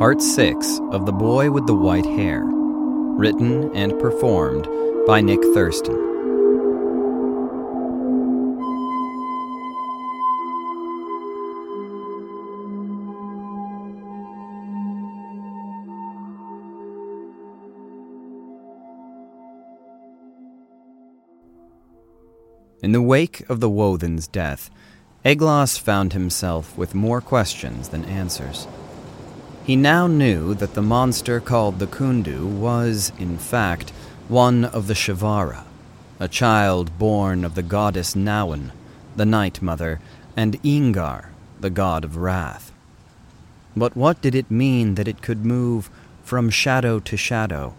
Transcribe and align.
Part 0.00 0.22
6 0.22 0.80
of 0.92 1.04
The 1.04 1.12
Boy 1.12 1.50
with 1.50 1.66
the 1.66 1.74
White 1.74 2.06
Hair. 2.06 2.44
Written 2.46 3.70
and 3.76 4.00
performed 4.00 4.66
by 5.06 5.20
Nick 5.20 5.42
Thurston. 5.52 5.94
In 22.82 22.92
the 22.92 23.02
wake 23.02 23.44
of 23.50 23.60
the 23.60 23.68
Wothan's 23.68 24.26
death, 24.26 24.70
Aeglas 25.26 25.78
found 25.78 26.14
himself 26.14 26.78
with 26.78 26.94
more 26.94 27.20
questions 27.20 27.90
than 27.90 28.06
answers. 28.06 28.66
He 29.70 29.76
now 29.76 30.08
knew 30.08 30.52
that 30.54 30.74
the 30.74 30.82
monster 30.82 31.38
called 31.38 31.78
the 31.78 31.86
Khûndu 31.86 32.44
was, 32.44 33.12
in 33.20 33.38
fact, 33.38 33.90
one 34.26 34.64
of 34.64 34.88
the 34.88 34.94
Shivara, 34.94 35.62
a 36.18 36.26
child 36.26 36.98
born 36.98 37.44
of 37.44 37.54
the 37.54 37.62
goddess 37.62 38.16
Nawan, 38.16 38.72
the 39.14 39.24
Night 39.24 39.62
Mother, 39.62 40.00
and 40.36 40.60
Ingar, 40.64 41.26
the 41.60 41.70
god 41.70 42.04
of 42.04 42.16
wrath. 42.16 42.72
But 43.76 43.96
what 43.96 44.20
did 44.20 44.34
it 44.34 44.50
mean 44.50 44.96
that 44.96 45.06
it 45.06 45.22
could 45.22 45.44
move 45.46 45.88
from 46.24 46.50
shadow 46.50 46.98
to 46.98 47.16
shadow 47.16 47.74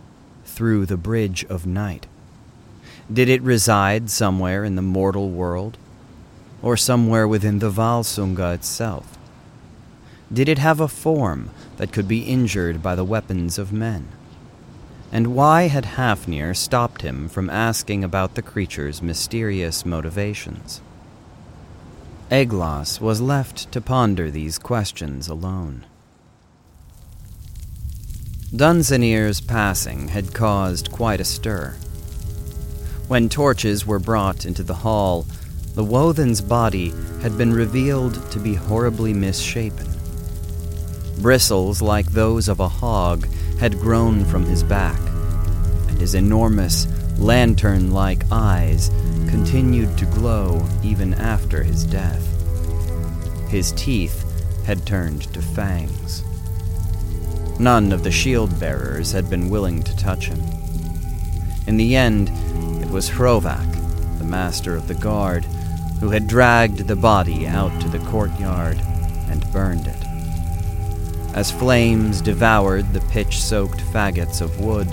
through 0.45 0.85
the 0.85 0.95
bridge 0.95 1.43
of 1.49 1.65
night? 1.65 2.07
Did 3.11 3.27
it 3.27 3.41
reside 3.41 4.09
somewhere 4.09 4.63
in 4.63 4.77
the 4.77 4.81
mortal 4.81 5.29
world? 5.29 5.77
Or 6.61 6.77
somewhere 6.77 7.27
within 7.27 7.59
the 7.59 7.69
Valsunga 7.69 8.53
itself? 8.53 9.17
Did 10.31 10.47
it 10.47 10.59
have 10.59 10.79
a 10.79 10.87
form 10.87 11.49
that 11.81 11.91
could 11.91 12.07
be 12.07 12.21
injured 12.21 12.83
by 12.83 12.93
the 12.93 13.03
weapons 13.03 13.57
of 13.57 13.73
men? 13.73 14.07
And 15.11 15.33
why 15.33 15.63
had 15.63 15.97
Hafnir 15.97 16.53
stopped 16.53 17.01
him 17.01 17.27
from 17.27 17.49
asking 17.49 18.03
about 18.03 18.35
the 18.35 18.43
creature's 18.43 19.01
mysterious 19.01 19.83
motivations? 19.83 20.79
Aeglas 22.29 23.01
was 23.01 23.19
left 23.19 23.71
to 23.71 23.81
ponder 23.81 24.29
these 24.29 24.59
questions 24.59 25.27
alone. 25.27 25.87
Dunsinir's 28.55 29.41
passing 29.41 30.09
had 30.09 30.35
caused 30.35 30.91
quite 30.91 31.19
a 31.19 31.25
stir. 31.25 31.71
When 33.07 33.27
torches 33.27 33.87
were 33.87 33.97
brought 33.97 34.45
into 34.45 34.61
the 34.61 34.75
hall, 34.85 35.25
the 35.73 35.83
Wothan's 35.83 36.41
body 36.41 36.93
had 37.23 37.39
been 37.39 37.51
revealed 37.51 38.31
to 38.33 38.37
be 38.37 38.53
horribly 38.53 39.13
misshapen. 39.13 39.90
Bristles 41.21 41.83
like 41.83 42.07
those 42.07 42.47
of 42.47 42.59
a 42.59 42.67
hog 42.67 43.27
had 43.59 43.79
grown 43.79 44.25
from 44.25 44.43
his 44.43 44.63
back, 44.63 44.99
and 45.87 45.99
his 45.99 46.15
enormous, 46.15 46.87
lantern 47.19 47.91
like 47.91 48.23
eyes 48.31 48.89
continued 49.29 49.95
to 49.99 50.05
glow 50.05 50.67
even 50.83 51.13
after 51.13 51.61
his 51.61 51.85
death. 51.85 52.27
His 53.49 53.71
teeth 53.73 54.25
had 54.65 54.87
turned 54.87 55.31
to 55.33 55.41
fangs. 55.41 56.23
None 57.59 57.91
of 57.91 58.03
the 58.03 58.11
shield 58.11 58.59
bearers 58.59 59.11
had 59.11 59.29
been 59.29 59.49
willing 59.49 59.83
to 59.83 59.95
touch 59.97 60.25
him. 60.25 60.41
In 61.67 61.77
the 61.77 61.95
end, 61.95 62.29
it 62.81 62.89
was 62.89 63.11
Hrovak, 63.11 64.17
the 64.17 64.23
master 64.23 64.75
of 64.75 64.87
the 64.87 64.95
guard, 64.95 65.45
who 65.99 66.09
had 66.09 66.27
dragged 66.27 66.87
the 66.87 66.95
body 66.95 67.45
out 67.45 67.79
to 67.81 67.89
the 67.89 67.99
courtyard 68.09 68.81
and 69.29 69.45
burned 69.53 69.85
it. 69.85 70.10
As 71.33 71.51
flames 71.51 72.21
devoured 72.21 72.91
the 72.93 73.01
pitch 73.11 73.41
soaked 73.41 73.79
faggots 73.79 74.41
of 74.41 74.59
wood, 74.59 74.87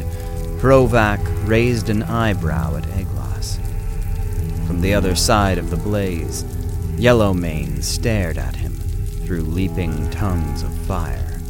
Hrovak 0.61 1.21
raised 1.49 1.89
an 1.89 2.03
eyebrow 2.05 2.77
at 2.77 2.85
Aeglas. 2.85 3.59
From 4.67 4.81
the 4.81 4.95
other 4.95 5.15
side 5.15 5.59
of 5.59 5.71
the 5.71 5.77
blaze, 5.77 6.45
Yellowmane 6.97 7.83
stared 7.83 8.39
at 8.39 8.57
him 8.57 8.73
through 9.25 9.43
leaping 9.43 10.11
tongues 10.11 10.63
of 10.63 10.73
fire. 10.87 11.41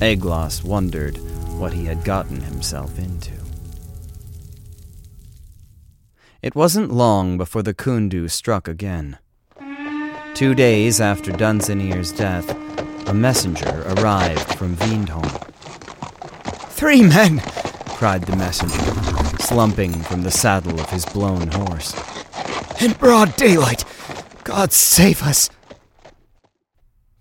Aeglas 0.00 0.64
wondered 0.64 1.16
what 1.58 1.72
he 1.72 1.84
had 1.84 2.04
gotten 2.04 2.40
himself 2.40 2.98
into. 2.98 3.32
It 6.40 6.56
wasn't 6.56 6.92
long 6.92 7.38
before 7.38 7.62
the 7.62 7.74
Khûndu 7.74 8.28
struck 8.28 8.66
again. 8.66 9.18
Two 10.34 10.54
days 10.54 11.00
after 11.00 11.30
Dunsinir's 11.30 12.10
death, 12.10 12.48
a 13.06 13.14
messenger 13.14 13.84
arrived 13.96 14.54
from 14.54 14.76
Veendholm. 14.76 15.28
Three 16.70 17.02
men! 17.02 17.40
cried 17.86 18.24
the 18.24 18.36
messenger, 18.36 19.38
slumping 19.40 19.92
from 20.02 20.22
the 20.22 20.30
saddle 20.30 20.80
of 20.80 20.90
his 20.90 21.04
blown 21.06 21.48
horse. 21.48 21.94
In 22.82 22.92
broad 22.92 23.36
daylight! 23.36 23.84
God 24.44 24.72
save 24.72 25.22
us! 25.22 25.50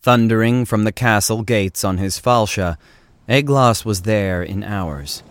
Thundering 0.02 0.66
from 0.66 0.84
the 0.84 0.92
castle 0.92 1.44
gates 1.44 1.84
on 1.84 1.98
his 1.98 2.20
falcha, 2.20 2.78
Aeglas 3.30 3.86
was 3.86 4.02
there 4.02 4.42
in 4.42 4.64
hours. 4.64 5.22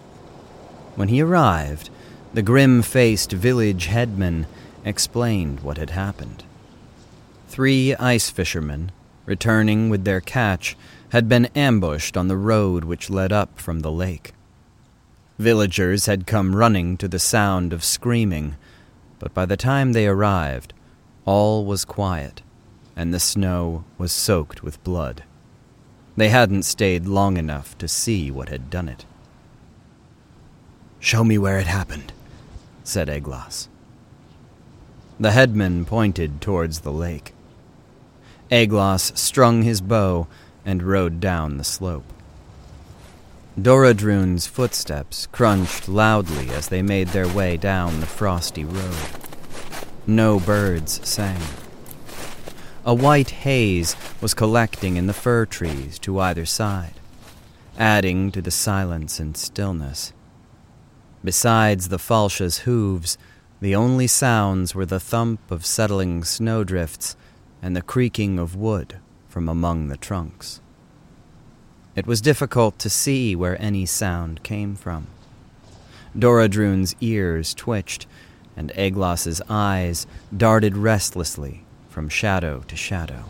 When 0.95 1.09
he 1.09 1.21
arrived, 1.21 1.91
the 2.33 2.43
grim 2.43 2.83
faced 2.83 3.33
village 3.33 3.87
headman 3.87 4.47
explained 4.85 5.61
what 5.61 5.79
had 5.79 5.91
happened. 5.91 6.45
Three 7.49 7.97
ice 7.97 8.31
fishermen, 8.31 8.93
returning 9.31 9.89
with 9.89 10.05
their 10.05 10.21
catch, 10.21 10.77
had 11.11 11.29
been 11.29 11.47
ambushed 11.55 12.17
on 12.17 12.27
the 12.27 12.37
road 12.37 12.83
which 12.83 13.09
led 13.09 13.33
up 13.33 13.61
from 13.61 13.79
the 13.79 13.93
lake. 13.93 14.33
Villagers 15.39 16.07
had 16.07 16.27
come 16.27 16.57
running 16.57 16.97
to 16.97 17.07
the 17.07 17.21
sound 17.21 17.73
of 17.73 17.85
screaming, 17.85 18.57
but 19.21 19.33
by 19.33 19.47
the 19.47 19.57
time 19.57 19.93
they 19.93 20.09
arrived, 20.09 20.75
all 21.25 21.65
was 21.65 21.85
quiet, 21.85 22.43
and 22.97 23.15
the 23.15 23.21
snow 23.21 23.85
was 23.99 24.11
soaked 24.11 24.65
with 24.65 24.83
blood. 24.83 25.23
They 26.17 26.29
hadn't 26.29 26.65
stayed 26.65 27.07
long 27.07 27.37
enough 27.37 27.79
to 27.79 27.87
see 27.87 28.33
what 28.33 28.49
had 28.49 28.69
done 28.69 28.89
it. 28.89 29.05
Show 30.99 31.23
me 31.23 31.39
where 31.39 31.61
it 31.61 31.69
happened, 31.69 32.13
said 32.83 33.09
Aeglas. 33.09 33.69
The 35.21 35.31
headman 35.31 35.85
pointed 35.85 36.41
towards 36.41 36.81
the 36.81 36.93
lake. 36.93 37.33
Aeglas 38.51 39.17
strung 39.17 39.63
his 39.63 39.81
bow 39.81 40.27
and 40.65 40.83
rode 40.83 41.21
down 41.21 41.57
the 41.57 41.65
slope. 41.65 42.05
Doradrune's 43.61 44.47
footsteps 44.47 45.27
crunched 45.27 45.89
loudly 45.89 46.51
as 46.51 46.69
they 46.69 46.83
made 46.83 47.09
their 47.09 47.29
way 47.29 47.57
down 47.57 48.01
the 48.01 48.07
frosty 48.07 48.65
road. 48.65 48.97
No 50.07 50.41
birds 50.41 51.07
sang. 51.07 51.41
A 52.85 52.95
white 52.95 53.31
haze 53.31 53.95
was 54.21 54.35
collecting 54.35 54.97
in 54.97 55.07
the 55.07 55.13
fir 55.13 55.47
trees 55.47 55.99
to 56.01 56.19
either 56.19 56.47
side, 56.47 56.95
adding 57.79 58.33
to 58.33 58.41
the 58.41 58.51
silence 58.51 59.21
and 59.21 59.37
stillness. 59.37 60.13
Besides 61.23 61.89
the 61.89 61.99
falcha's 61.99 62.61
hooves, 62.61 63.19
the 63.61 63.77
only 63.77 64.07
sounds 64.07 64.75
were 64.75 64.87
the 64.87 65.01
thump 65.01 65.51
of 65.51 65.67
settling 65.67 66.25
snowdrifts 66.25 67.15
and 67.63 67.77
the 67.77 67.83
creaking 67.83 68.39
of 68.39 68.57
wood 68.57 68.99
from 69.29 69.49
among 69.49 69.89
the 69.89 69.97
trunks. 69.97 70.61
It 71.95 72.07
was 72.07 72.21
difficult 72.21 72.79
to 72.79 72.91
see 72.91 73.35
where 73.35 73.61
any 73.61 73.87
sound 73.87 74.43
came 74.43 74.75
from. 74.75 75.07
Doradrune's 76.19 76.95
ears 77.01 77.55
twitched, 77.55 78.07
and 78.57 78.73
Aeglas's 78.75 79.43
eyes 79.49 80.07
darted 80.37 80.77
restlessly 80.77 81.65
from 81.89 82.09
shadow 82.09 82.61
to 82.69 82.77
shadow. 82.77 83.25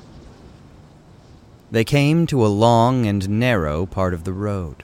They 1.71 1.85
came 1.85 2.27
to 2.27 2.45
a 2.45 2.49
long 2.49 3.07
and 3.07 3.29
narrow 3.29 3.87
part 3.87 4.13
of 4.13 4.25
the 4.25 4.33
road. 4.33 4.83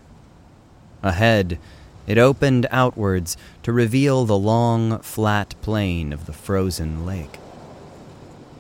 Ahead, 1.03 1.59
it 2.07 2.19
opened 2.19 2.67
outwards 2.71 3.37
to 3.63 3.73
reveal 3.73 4.25
the 4.25 4.39
long, 4.39 5.01
flat 5.01 5.55
plain 5.63 6.13
of 6.13 6.27
the 6.27 6.33
frozen 6.33 7.05
lake. 7.05 7.39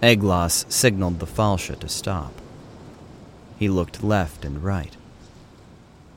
Aeglas 0.03 0.71
signaled 0.71 1.19
the 1.21 1.27
falcha 1.27 1.79
to 1.81 1.89
stop. 1.89 2.33
He 3.59 3.69
looked 3.69 4.05
left 4.05 4.45
and 4.45 4.63
right. 4.63 4.95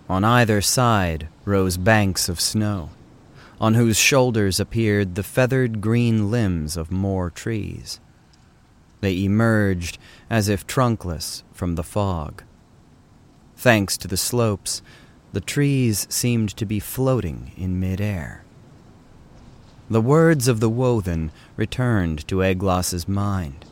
On 0.09 0.23
either 0.23 0.61
side 0.61 1.27
rose 1.45 1.77
banks 1.77 2.27
of 2.27 2.41
snow, 2.41 2.89
on 3.61 3.75
whose 3.75 3.97
shoulders 3.97 4.59
appeared 4.59 5.15
the 5.15 5.23
feathered 5.23 5.79
green 5.79 6.29
limbs 6.29 6.75
of 6.75 6.91
more 6.91 7.29
trees. 7.29 7.99
They 9.01 9.23
emerged 9.23 9.97
as 10.29 10.49
if 10.49 10.67
trunkless 10.67 11.43
from 11.53 11.75
the 11.75 11.83
fog. 11.83 12.43
Thanks 13.55 13.97
to 13.97 14.07
the 14.07 14.17
slopes, 14.17 14.81
the 15.31 15.41
trees 15.41 16.07
seemed 16.09 16.49
to 16.57 16.65
be 16.65 16.79
floating 16.79 17.51
in 17.55 17.79
midair. 17.79 18.43
The 19.89 20.01
words 20.01 20.47
of 20.47 20.59
the 20.59 20.69
Wothan 20.69 21.31
returned 21.55 22.27
to 22.27 22.43
Aeglas's 22.43 23.07
mind. 23.07 23.65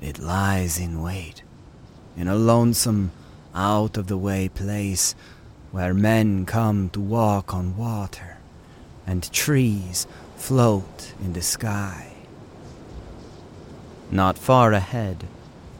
It 0.00 0.18
lies 0.18 0.78
in 0.78 1.02
wait, 1.02 1.42
in 2.16 2.28
a 2.28 2.36
lonesome, 2.36 3.12
out 3.54 3.96
of 3.96 4.06
the 4.06 4.18
way 4.18 4.48
place 4.48 5.14
where 5.72 5.92
men 5.92 6.46
come 6.46 6.88
to 6.90 7.00
walk 7.00 7.52
on 7.52 7.76
water 7.76 8.38
and 9.06 9.30
trees 9.32 10.06
float 10.36 11.12
in 11.20 11.32
the 11.32 11.42
sky. 11.42 12.12
Not 14.10 14.38
far 14.38 14.72
ahead, 14.72 15.24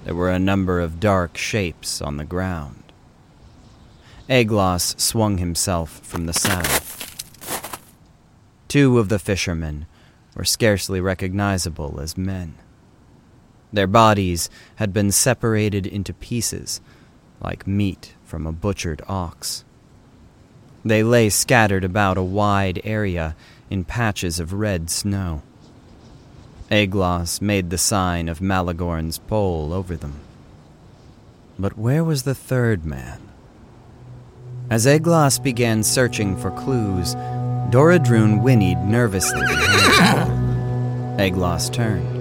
there 0.05 0.15
were 0.15 0.31
a 0.31 0.39
number 0.39 0.81
of 0.81 1.01
dark 1.01 1.37
shapes 1.37 2.03
on 2.03 2.17
the 2.17 2.25
ground. 2.25 2.83
Aeglas 4.29 4.99
swung 5.01 5.39
himself 5.39 6.01
from 6.01 6.27
the 6.27 6.33
saddle. 6.33 6.85
Two 8.69 8.99
of 8.99 9.09
the 9.09 9.19
fishermen 9.19 9.87
were 10.35 10.45
scarcely 10.45 11.01
recognizable 11.01 12.01
as 12.01 12.19
men. 12.19 12.55
Their 13.73 13.87
bodies 13.87 14.49
had 14.77 14.93
been 14.93 15.13
separated 15.13 15.87
into 15.87 16.13
pieces, 16.13 16.81
like 17.41 17.67
meat 17.67 18.15
from 18.25 18.47
a 18.47 18.53
butchered 18.53 19.03
ox. 19.09 19.65
They 20.85 21.03
lay 21.03 21.29
scattered 21.29 21.85
about 21.85 22.17
a 22.17 22.23
wide 22.23 22.81
area 22.85 23.37
in 23.69 23.85
patches 23.85 24.41
of 24.41 24.53
red 24.53 24.91
snow. 24.91 25.43
Aeglas 26.71 27.41
made 27.41 27.71
the 27.71 27.79
sign 27.79 28.29
of 28.29 28.41
Malagorn's 28.41 29.19
pole 29.19 29.73
over 29.73 29.97
them. 29.97 30.21
But 31.59 31.79
where 31.79 32.05
was 32.05 32.23
the 32.23 32.35
third 32.35 32.85
man? 32.85 33.21
As 34.71 34.87
Aeglas 34.87 35.43
began 35.43 35.83
searching 35.83 36.37
for 36.37 36.51
clues, 36.51 37.15
Doradrun 37.71 38.43
whinnied 38.43 38.85
nervously 38.85 39.41
Aeglas 41.19 41.73
turned. 41.73 42.18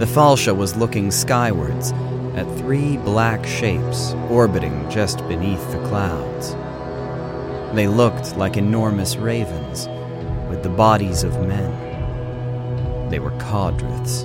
The 0.00 0.06
Falsha 0.06 0.56
was 0.56 0.76
looking 0.76 1.10
skywards 1.10 1.92
at 2.34 2.46
three 2.56 2.96
black 2.96 3.44
shapes 3.44 4.12
orbiting 4.30 4.88
just 4.88 5.18
beneath 5.28 5.60
the 5.72 5.88
clouds. 5.88 6.54
They 7.74 7.86
looked 7.86 8.34
like 8.34 8.56
enormous 8.56 9.16
ravens 9.16 9.88
with 10.48 10.62
the 10.62 10.70
bodies 10.70 11.22
of 11.22 11.46
men. 11.46 13.10
They 13.10 13.18
were 13.18 13.32
Cawdruths, 13.32 14.24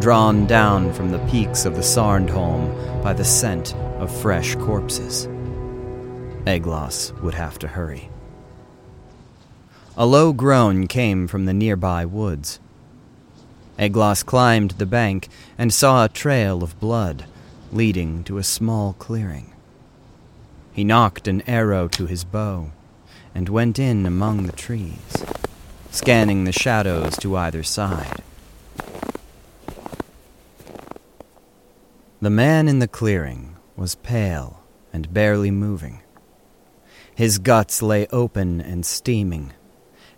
drawn 0.00 0.46
down 0.46 0.94
from 0.94 1.10
the 1.10 1.24
peaks 1.26 1.66
of 1.66 1.76
the 1.76 1.82
Sarndholm 1.82 3.02
by 3.02 3.12
the 3.12 3.22
scent 3.22 3.74
of 3.98 4.10
fresh 4.22 4.54
corpses. 4.54 5.26
Aeglas 6.46 7.12
would 7.20 7.34
have 7.34 7.58
to 7.58 7.68
hurry. 7.68 8.08
A 9.94 10.06
low 10.06 10.32
groan 10.32 10.86
came 10.86 11.28
from 11.28 11.44
the 11.44 11.52
nearby 11.52 12.06
woods. 12.06 12.60
Aeglas 13.78 14.24
climbed 14.24 14.72
the 14.72 14.86
bank 14.86 15.28
and 15.58 15.72
saw 15.72 16.04
a 16.04 16.08
trail 16.08 16.62
of 16.62 16.78
blood 16.80 17.26
leading 17.72 18.24
to 18.24 18.38
a 18.38 18.42
small 18.42 18.94
clearing. 18.94 19.52
He 20.72 20.84
knocked 20.84 21.28
an 21.28 21.42
arrow 21.46 21.88
to 21.88 22.06
his 22.06 22.24
bow 22.24 22.70
and 23.34 23.48
went 23.48 23.78
in 23.78 24.06
among 24.06 24.44
the 24.44 24.52
trees, 24.52 25.24
scanning 25.90 26.44
the 26.44 26.52
shadows 26.52 27.16
to 27.18 27.36
either 27.36 27.62
side. 27.62 28.22
The 32.20 32.30
man 32.30 32.66
in 32.66 32.78
the 32.78 32.88
clearing 32.88 33.56
was 33.76 33.94
pale 33.96 34.62
and 34.92 35.12
barely 35.12 35.50
moving. 35.50 36.00
His 37.14 37.38
guts 37.38 37.82
lay 37.82 38.06
open 38.08 38.60
and 38.60 38.86
steaming, 38.86 39.52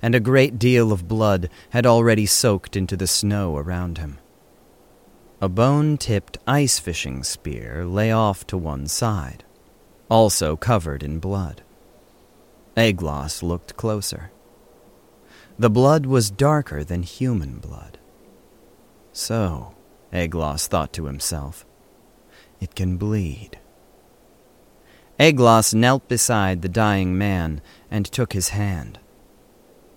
and 0.01 0.15
a 0.15 0.21
great 0.21 0.59
deal 0.59 0.93
of 0.93 1.09
blood 1.09 1.51
had 1.71 1.87
already 1.87 2.27
soaked 2.27 2.77
into 2.77 2.97
the 2.97 3.07
snow 3.07 3.57
around 3.57 3.99
him. 3.99 4.19
A 5.41 5.49
bone 5.49 5.97
tipped 5.97 6.39
ice 6.47 6.79
fishing 6.79 7.23
spear 7.23 7.85
lay 7.85 8.11
off 8.11 8.47
to 8.49 8.59
one 8.59 8.87
side, 8.87 9.45
also 10.09 10.57
covered 10.57 11.03
in 11.03 11.19
blood. 11.19 11.63
Aeglas 12.77 13.43
looked 13.43 13.77
closer. 13.77 14.31
The 15.59 15.71
blood 15.71 16.07
was 16.07 16.31
darker 16.31 16.85
than 16.85 17.03
human 17.03 17.59
blood. 17.59 17.99
So, 19.13 19.75
Aeglas 20.13 20.69
thought 20.69 20.93
to 20.93 21.07
himself, 21.07 21.67
it 22.61 22.75
can 22.75 22.97
bleed. 22.97 23.59
Aeglas 25.19 25.75
knelt 25.75 26.07
beside 26.09 26.63
the 26.63 26.69
dying 26.69 27.19
man 27.19 27.61
and 27.91 28.07
took 28.07 28.33
his 28.33 28.51
hand. 28.51 29.01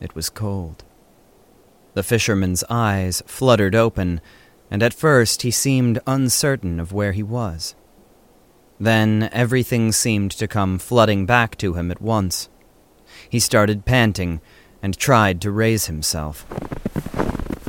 It 0.02 0.16
was 0.16 0.30
cold. 0.30 0.84
The 1.94 2.04
fisherman's 2.04 2.64
eyes 2.70 3.22
fluttered 3.28 3.76
open, 3.76 4.20
and 4.70 4.82
at 4.82 4.94
first 4.94 5.44
he 5.44 5.52
seemed 5.52 6.00
uncertain 6.08 6.80
of 6.80 6.92
where 6.92 7.12
he 7.12 7.24
was. 7.24 7.76
Then 8.80 9.30
everything 9.32 9.92
seemed 9.92 10.32
to 10.32 10.48
come 10.48 10.80
flooding 10.80 11.28
back 11.28 11.56
to 11.58 11.76
him 11.76 11.92
at 11.92 12.02
once. 12.02 12.50
He 13.30 13.40
started 13.40 13.86
panting 13.86 14.42
and 14.82 14.98
tried 14.98 15.40
to 15.42 15.52
raise 15.52 15.86
himself. 15.86 16.48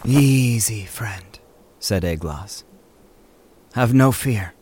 Easy, 0.06 0.87
friend, 0.87 1.38
said 1.78 2.02
Aeglas. 2.02 2.64
Have 3.75 3.93
no 3.93 4.11
fear, 4.11 4.55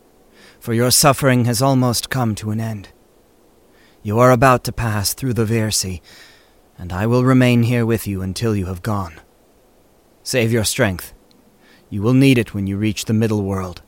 for 0.59 0.73
your 0.73 0.91
suffering 0.91 1.45
has 1.45 1.61
almost 1.61 2.09
come 2.09 2.35
to 2.35 2.51
an 2.51 2.59
end. 2.59 2.89
You 4.03 4.19
are 4.19 4.31
about 4.31 4.63
to 4.65 4.71
pass 4.71 5.13
through 5.13 5.33
the 5.33 5.45
Versi, 5.45 6.01
and 6.81 6.91
I 6.91 7.05
will 7.05 7.23
remain 7.23 7.61
here 7.61 7.85
with 7.85 8.07
you 8.07 8.23
until 8.23 8.55
you 8.55 8.65
have 8.65 8.81
gone. 8.81 9.21
Save 10.23 10.51
your 10.51 10.63
strength. 10.63 11.13
You 11.91 12.01
will 12.01 12.15
need 12.15 12.39
it 12.39 12.55
when 12.55 12.65
you 12.65 12.75
reach 12.75 13.05
the 13.05 13.13
middle 13.13 13.43
world. 13.43 13.83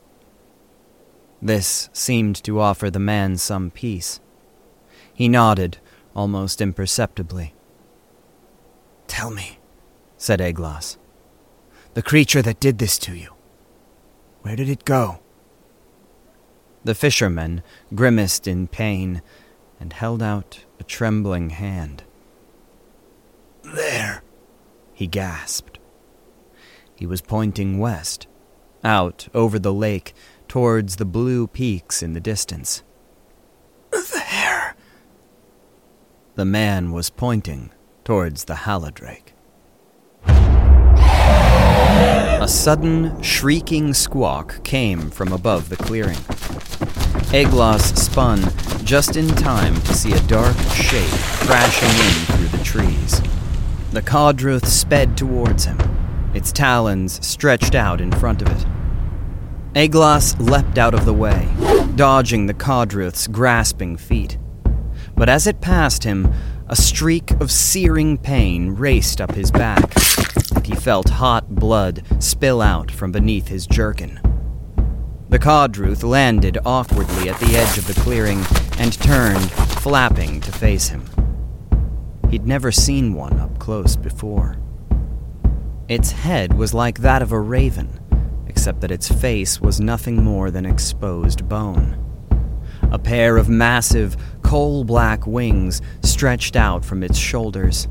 This 1.42 1.90
seemed 1.92 2.36
to 2.44 2.60
offer 2.60 2.90
the 2.90 3.00
man 3.00 3.36
some 3.36 3.72
peace. 3.72 4.20
He 5.12 5.26
nodded, 5.26 5.78
almost 6.14 6.60
imperceptibly. 6.60 7.52
Tell 9.08 9.32
me, 9.32 9.58
said 10.16 10.38
Aeglas, 10.38 10.96
the 11.94 12.02
creature 12.02 12.42
that 12.42 12.60
did 12.60 12.78
this 12.78 12.96
to 12.98 13.16
you. 13.16 13.34
Where 14.42 14.54
did 14.54 14.68
it 14.68 14.84
go? 14.84 15.18
The 16.84 16.94
fisherman 16.94 17.64
grimaced 17.92 18.46
in 18.46 18.68
pain 18.68 19.20
and 19.80 19.92
held 19.92 20.22
out 20.22 20.64
a 20.78 20.84
trembling 20.84 21.50
hand. 21.50 22.04
There, 23.74 24.22
he 24.92 25.08
gasped. 25.08 25.80
He 26.94 27.06
was 27.06 27.20
pointing 27.20 27.80
west, 27.80 28.28
out 28.84 29.26
over 29.34 29.58
the 29.58 29.72
lake 29.72 30.14
towards 30.46 30.96
the 30.96 31.04
blue 31.04 31.48
peaks 31.48 32.00
in 32.00 32.12
the 32.12 32.20
distance. 32.20 32.84
There. 33.90 34.76
The 36.36 36.44
man 36.44 36.92
was 36.92 37.10
pointing 37.10 37.72
towards 38.04 38.44
the 38.44 38.54
Haladrake. 38.54 39.32
A 40.24 42.46
sudden, 42.46 43.20
shrieking 43.22 43.92
squawk 43.92 44.62
came 44.62 45.10
from 45.10 45.32
above 45.32 45.68
the 45.68 45.76
clearing. 45.76 46.18
Aeglas 47.32 47.96
spun 47.96 48.40
just 48.84 49.16
in 49.16 49.26
time 49.28 49.74
to 49.80 49.94
see 49.94 50.12
a 50.12 50.20
dark 50.28 50.56
shape 50.74 51.10
crashing 51.46 51.88
in 51.88 52.36
through 52.36 52.58
the 52.58 52.64
trees. 52.64 53.20
The 53.94 54.02
Cawdruth 54.02 54.66
sped 54.66 55.16
towards 55.16 55.66
him, 55.66 55.78
its 56.34 56.50
talons 56.50 57.24
stretched 57.24 57.76
out 57.76 58.00
in 58.00 58.10
front 58.10 58.42
of 58.42 58.48
it. 58.48 58.66
Aeglas 59.76 60.34
leapt 60.40 60.78
out 60.78 60.94
of 60.94 61.04
the 61.04 61.14
way, 61.14 61.48
dodging 61.94 62.46
the 62.46 62.54
Cawdruth's 62.54 63.28
grasping 63.28 63.96
feet. 63.96 64.36
But 65.14 65.28
as 65.28 65.46
it 65.46 65.60
passed 65.60 66.02
him, 66.02 66.34
a 66.66 66.74
streak 66.74 67.30
of 67.40 67.52
searing 67.52 68.18
pain 68.18 68.74
raced 68.74 69.20
up 69.20 69.36
his 69.36 69.52
back, 69.52 69.94
and 70.56 70.66
he 70.66 70.74
felt 70.74 71.10
hot 71.10 71.54
blood 71.54 72.02
spill 72.18 72.60
out 72.60 72.90
from 72.90 73.12
beneath 73.12 73.46
his 73.46 73.64
jerkin. 73.64 74.18
The 75.28 75.38
Cawdruth 75.38 76.02
landed 76.02 76.58
awkwardly 76.66 77.28
at 77.28 77.38
the 77.38 77.56
edge 77.56 77.78
of 77.78 77.86
the 77.86 78.00
clearing 78.00 78.42
and 78.76 78.92
turned, 78.92 79.52
flapping 79.52 80.40
to 80.40 80.50
face 80.50 80.88
him. 80.88 81.04
He'd 82.30 82.46
never 82.46 82.72
seen 82.72 83.14
one 83.14 83.38
up 83.38 83.58
close 83.58 83.96
before. 83.96 84.56
Its 85.88 86.12
head 86.12 86.54
was 86.54 86.72
like 86.72 86.98
that 87.00 87.22
of 87.22 87.32
a 87.32 87.38
raven, 87.38 88.00
except 88.46 88.80
that 88.80 88.90
its 88.90 89.10
face 89.10 89.60
was 89.60 89.80
nothing 89.80 90.22
more 90.22 90.50
than 90.50 90.64
exposed 90.64 91.48
bone. 91.48 92.00
A 92.90 92.98
pair 92.98 93.36
of 93.36 93.48
massive, 93.48 94.16
coal 94.42 94.84
black 94.84 95.26
wings 95.26 95.82
stretched 96.02 96.56
out 96.56 96.84
from 96.84 97.02
its 97.02 97.18
shoulders. 97.18 97.88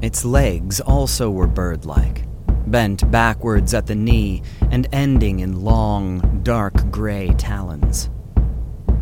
Its 0.00 0.24
legs 0.24 0.80
also 0.80 1.30
were 1.30 1.46
bird 1.46 1.84
like, 1.84 2.24
bent 2.66 3.10
backwards 3.10 3.74
at 3.74 3.86
the 3.86 3.94
knee 3.94 4.42
and 4.70 4.88
ending 4.92 5.40
in 5.40 5.60
long, 5.60 6.40
dark 6.42 6.90
gray 6.90 7.28
talons. 7.36 8.08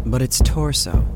But 0.07 0.23
its 0.23 0.41
torso 0.41 1.07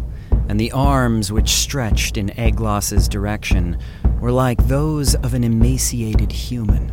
and 0.48 0.58
the 0.58 0.72
arms 0.72 1.30
which 1.30 1.50
stretched 1.50 2.16
in 2.16 2.30
Aeglas's 2.38 3.08
direction 3.08 3.78
were 4.20 4.32
like 4.32 4.66
those 4.66 5.14
of 5.16 5.34
an 5.34 5.44
emaciated 5.44 6.32
human, 6.32 6.92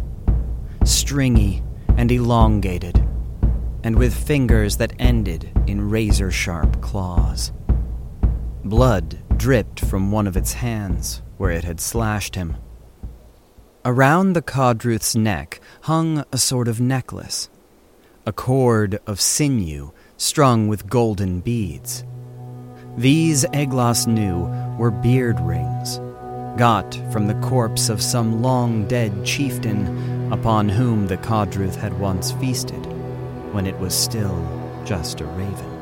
stringy 0.83 1.63
and 1.97 2.11
elongated, 2.11 3.03
and 3.83 3.97
with 3.97 4.13
fingers 4.13 4.77
that 4.77 4.93
ended 4.99 5.49
in 5.67 5.89
razor 5.89 6.29
sharp 6.29 6.81
claws. 6.81 7.51
Blood 8.63 9.19
dripped 9.37 9.79
from 9.79 10.11
one 10.11 10.27
of 10.27 10.35
its 10.35 10.53
hands 10.53 11.21
where 11.37 11.51
it 11.51 11.63
had 11.63 11.79
slashed 11.79 12.35
him. 12.35 12.57
Around 13.85 14.33
the 14.33 14.41
Cawdruth's 14.41 15.15
neck 15.15 15.61
hung 15.81 16.25
a 16.31 16.37
sort 16.37 16.67
of 16.67 16.81
necklace, 16.81 17.49
a 18.25 18.33
cord 18.33 18.99
of 19.05 19.21
sinew 19.21 19.91
strung 20.17 20.67
with 20.67 20.89
golden 20.89 21.39
beads. 21.39 22.03
These 22.97 23.43
Aeglas 23.53 24.07
knew 24.07 24.45
were 24.77 24.89
beard 24.89 25.37
rings, 25.41 25.97
got 26.57 26.95
from 27.11 27.27
the 27.27 27.35
corpse 27.35 27.89
of 27.89 28.01
some 28.01 28.41
long 28.41 28.87
dead 28.87 29.25
chieftain 29.25 30.31
upon 30.31 30.69
whom 30.69 31.07
the 31.07 31.17
Cawdruth 31.17 31.75
had 31.75 31.99
once 31.99 32.31
feasted, 32.31 32.85
when 33.53 33.67
it 33.67 33.77
was 33.79 33.93
still 33.93 34.41
just 34.85 35.19
a 35.19 35.25
raven. 35.25 35.75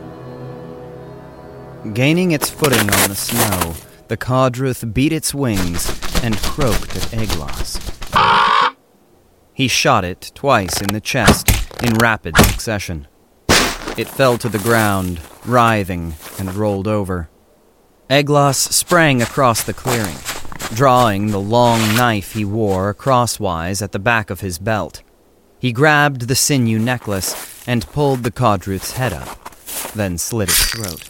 Gaining 1.93 2.31
its 2.31 2.49
footing 2.49 2.79
on 2.79 3.09
the 3.09 3.15
snow, 3.15 3.75
the 4.07 4.17
Cawdruth 4.17 4.91
beat 4.91 5.13
its 5.13 5.35
wings 5.35 5.87
and 6.23 6.35
croaked 6.37 6.95
at 6.95 7.03
Aeglas. 7.11 7.79
He 9.53 9.67
shot 9.67 10.03
it 10.03 10.31
twice 10.33 10.81
in 10.81 10.87
the 10.87 11.01
chest 11.01 11.51
in 11.83 11.93
rapid 11.95 12.35
succession. 12.37 13.07
It 13.95 14.07
fell 14.07 14.39
to 14.39 14.49
the 14.49 14.57
ground, 14.57 15.21
writhing, 15.45 16.15
and 16.39 16.55
rolled 16.55 16.87
over. 16.87 17.29
Aeglas 18.09 18.55
sprang 18.55 19.21
across 19.21 19.63
the 19.63 19.73
clearing, 19.73 20.17
drawing 20.73 21.27
the 21.27 21.39
long 21.39 21.95
knife 21.95 22.33
he 22.33 22.43
wore 22.43 22.93
crosswise 22.95 23.83
at 23.83 23.91
the 23.91 23.99
back 23.99 24.31
of 24.31 24.41
his 24.41 24.57
belt. 24.57 25.03
He 25.59 25.71
grabbed 25.71 26.27
the 26.27 26.35
sinew 26.35 26.79
necklace 26.79 27.67
and 27.67 27.85
pulled 27.87 28.23
the 28.23 28.31
Cawdruth's 28.31 28.93
head 28.93 29.13
up, 29.13 29.53
then 29.93 30.17
slit 30.17 30.49
its 30.49 30.71
throat. 30.71 31.07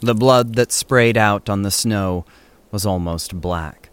The 0.00 0.14
blood 0.14 0.54
that 0.54 0.70
sprayed 0.70 1.16
out 1.16 1.50
on 1.50 1.62
the 1.62 1.70
snow 1.72 2.24
was 2.70 2.86
almost 2.86 3.40
black. 3.40 3.90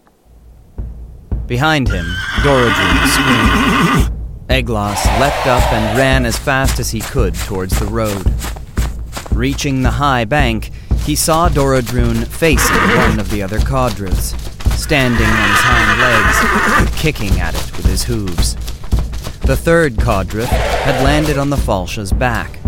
Behind 1.48 1.88
him, 1.88 2.06
Doradru 2.44 3.08
screamed. 3.08 4.21
Aeglas 4.52 5.06
leapt 5.22 5.48
up 5.48 5.72
and 5.72 5.98
ran 5.98 6.26
as 6.26 6.38
fast 6.38 6.78
as 6.78 6.92
he 6.92 7.00
could 7.00 7.34
towards 7.36 7.80
the 7.80 7.86
road. 7.86 8.26
Reaching 9.32 9.82
the 9.82 9.92
high 9.92 10.26
bank, 10.26 10.72
he 11.06 11.16
saw 11.16 11.48
Doradrun 11.48 12.28
facing 12.28 12.76
one 12.98 13.18
of 13.18 13.30
the 13.30 13.42
other 13.42 13.60
Cawdruths, 13.60 14.36
standing 14.78 15.26
on 15.26 15.50
his 15.50 15.62
hind 15.62 16.02
legs, 16.02 17.02
kicking 17.02 17.40
at 17.40 17.56
it 17.56 17.78
with 17.78 17.86
his 17.86 18.04
hooves. 18.04 18.56
The 19.46 19.56
third 19.56 19.96
Cawdruth 19.96 20.50
had 20.50 21.02
landed 21.02 21.38
on 21.38 21.50
the 21.50 21.56
Falsha's 21.56 22.12
back 22.12 22.60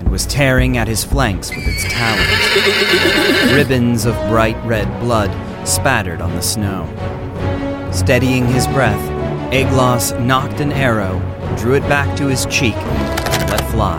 and 0.00 0.08
was 0.08 0.26
tearing 0.26 0.76
at 0.76 0.88
his 0.88 1.04
flanks 1.04 1.50
with 1.50 1.68
its 1.68 1.84
talons. 1.84 3.52
Ribbons 3.54 4.06
of 4.06 4.14
bright 4.28 4.56
red 4.64 4.88
blood 4.98 5.30
spattered 5.66 6.20
on 6.20 6.34
the 6.34 6.42
snow. 6.42 6.84
Steadying 7.92 8.46
his 8.46 8.66
breath, 8.66 9.17
Aeglas 9.50 10.12
knocked 10.22 10.60
an 10.60 10.72
arrow, 10.72 11.18
drew 11.56 11.72
it 11.72 11.88
back 11.88 12.14
to 12.18 12.26
his 12.26 12.44
cheek, 12.46 12.74
and 12.74 13.50
let 13.50 13.70
fly. 13.70 13.98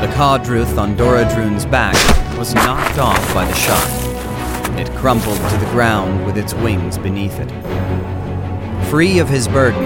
The 0.00 0.12
Cawdruth 0.14 0.78
on 0.78 0.96
Doradrun's 0.96 1.66
back 1.66 1.96
was 2.38 2.54
knocked 2.54 2.98
off 2.98 3.34
by 3.34 3.44
the 3.44 3.54
shot. 3.54 4.78
It 4.78 4.88
crumpled 4.96 5.38
to 5.38 5.56
the 5.56 5.68
ground 5.72 6.24
with 6.24 6.38
its 6.38 6.54
wings 6.54 6.98
beneath 6.98 7.36
it. 7.40 7.50
Free 8.88 9.18
of 9.18 9.28
his 9.28 9.48
burden, 9.48 9.82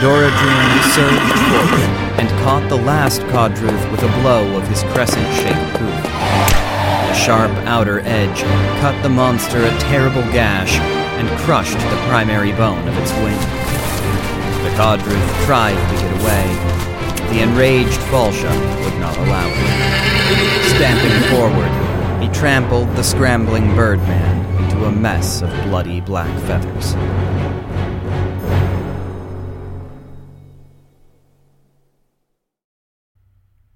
Doradrun 0.00 0.82
surged 0.94 1.40
forward 1.50 1.90
and 2.20 2.28
caught 2.44 2.68
the 2.68 2.76
last 2.76 3.22
Cawdruth 3.22 3.90
with 3.90 4.04
a 4.04 4.20
blow 4.20 4.56
of 4.56 4.68
his 4.68 4.84
crescent-shaped 4.94 5.76
hoof. 5.78 6.02
The 6.04 7.14
sharp 7.14 7.50
outer 7.66 8.02
edge 8.04 8.42
cut 8.80 9.02
the 9.02 9.08
monster 9.08 9.58
a 9.58 9.78
terrible 9.80 10.22
gash 10.30 10.78
and 10.78 11.28
crushed 11.40 11.72
the 11.72 12.06
primary 12.08 12.52
bone 12.52 12.86
of 12.86 12.96
its 12.96 13.12
wing. 13.14 13.69
The 14.76 15.44
tried 15.44 15.74
to 15.74 15.96
get 15.96 16.20
away. 16.20 16.80
The 17.32 17.42
enraged 17.42 18.00
Falsha 18.10 18.50
would 18.84 18.98
not 19.00 19.16
allow 19.18 19.48
it. 19.48 20.64
Stamping 20.74 21.30
forward, 21.30 22.22
he 22.22 22.28
trampled 22.38 22.88
the 22.96 23.02
scrambling 23.02 23.74
birdman 23.74 24.64
into 24.64 24.84
a 24.84 24.92
mess 24.92 25.42
of 25.42 25.50
bloody 25.64 26.00
black 26.00 26.34
feathers. 26.42 26.94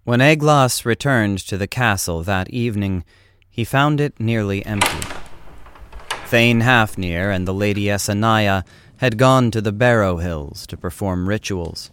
When 0.04 0.20
Aeglas 0.20 0.84
returned 0.84 1.38
to 1.46 1.56
the 1.56 1.66
castle 1.66 2.22
that 2.24 2.50
evening, 2.50 3.04
he 3.48 3.64
found 3.64 4.00
it 4.00 4.20
nearly 4.20 4.64
empty. 4.66 5.08
Thane 6.26 6.60
Hafnir 6.60 7.30
and 7.30 7.48
the 7.48 7.54
Lady 7.54 7.84
Esanaya 7.84 8.64
had 8.98 9.18
gone 9.18 9.50
to 9.50 9.60
the 9.60 9.72
Barrow 9.72 10.18
Hills 10.18 10.66
to 10.68 10.76
perform 10.76 11.28
rituals. 11.28 11.90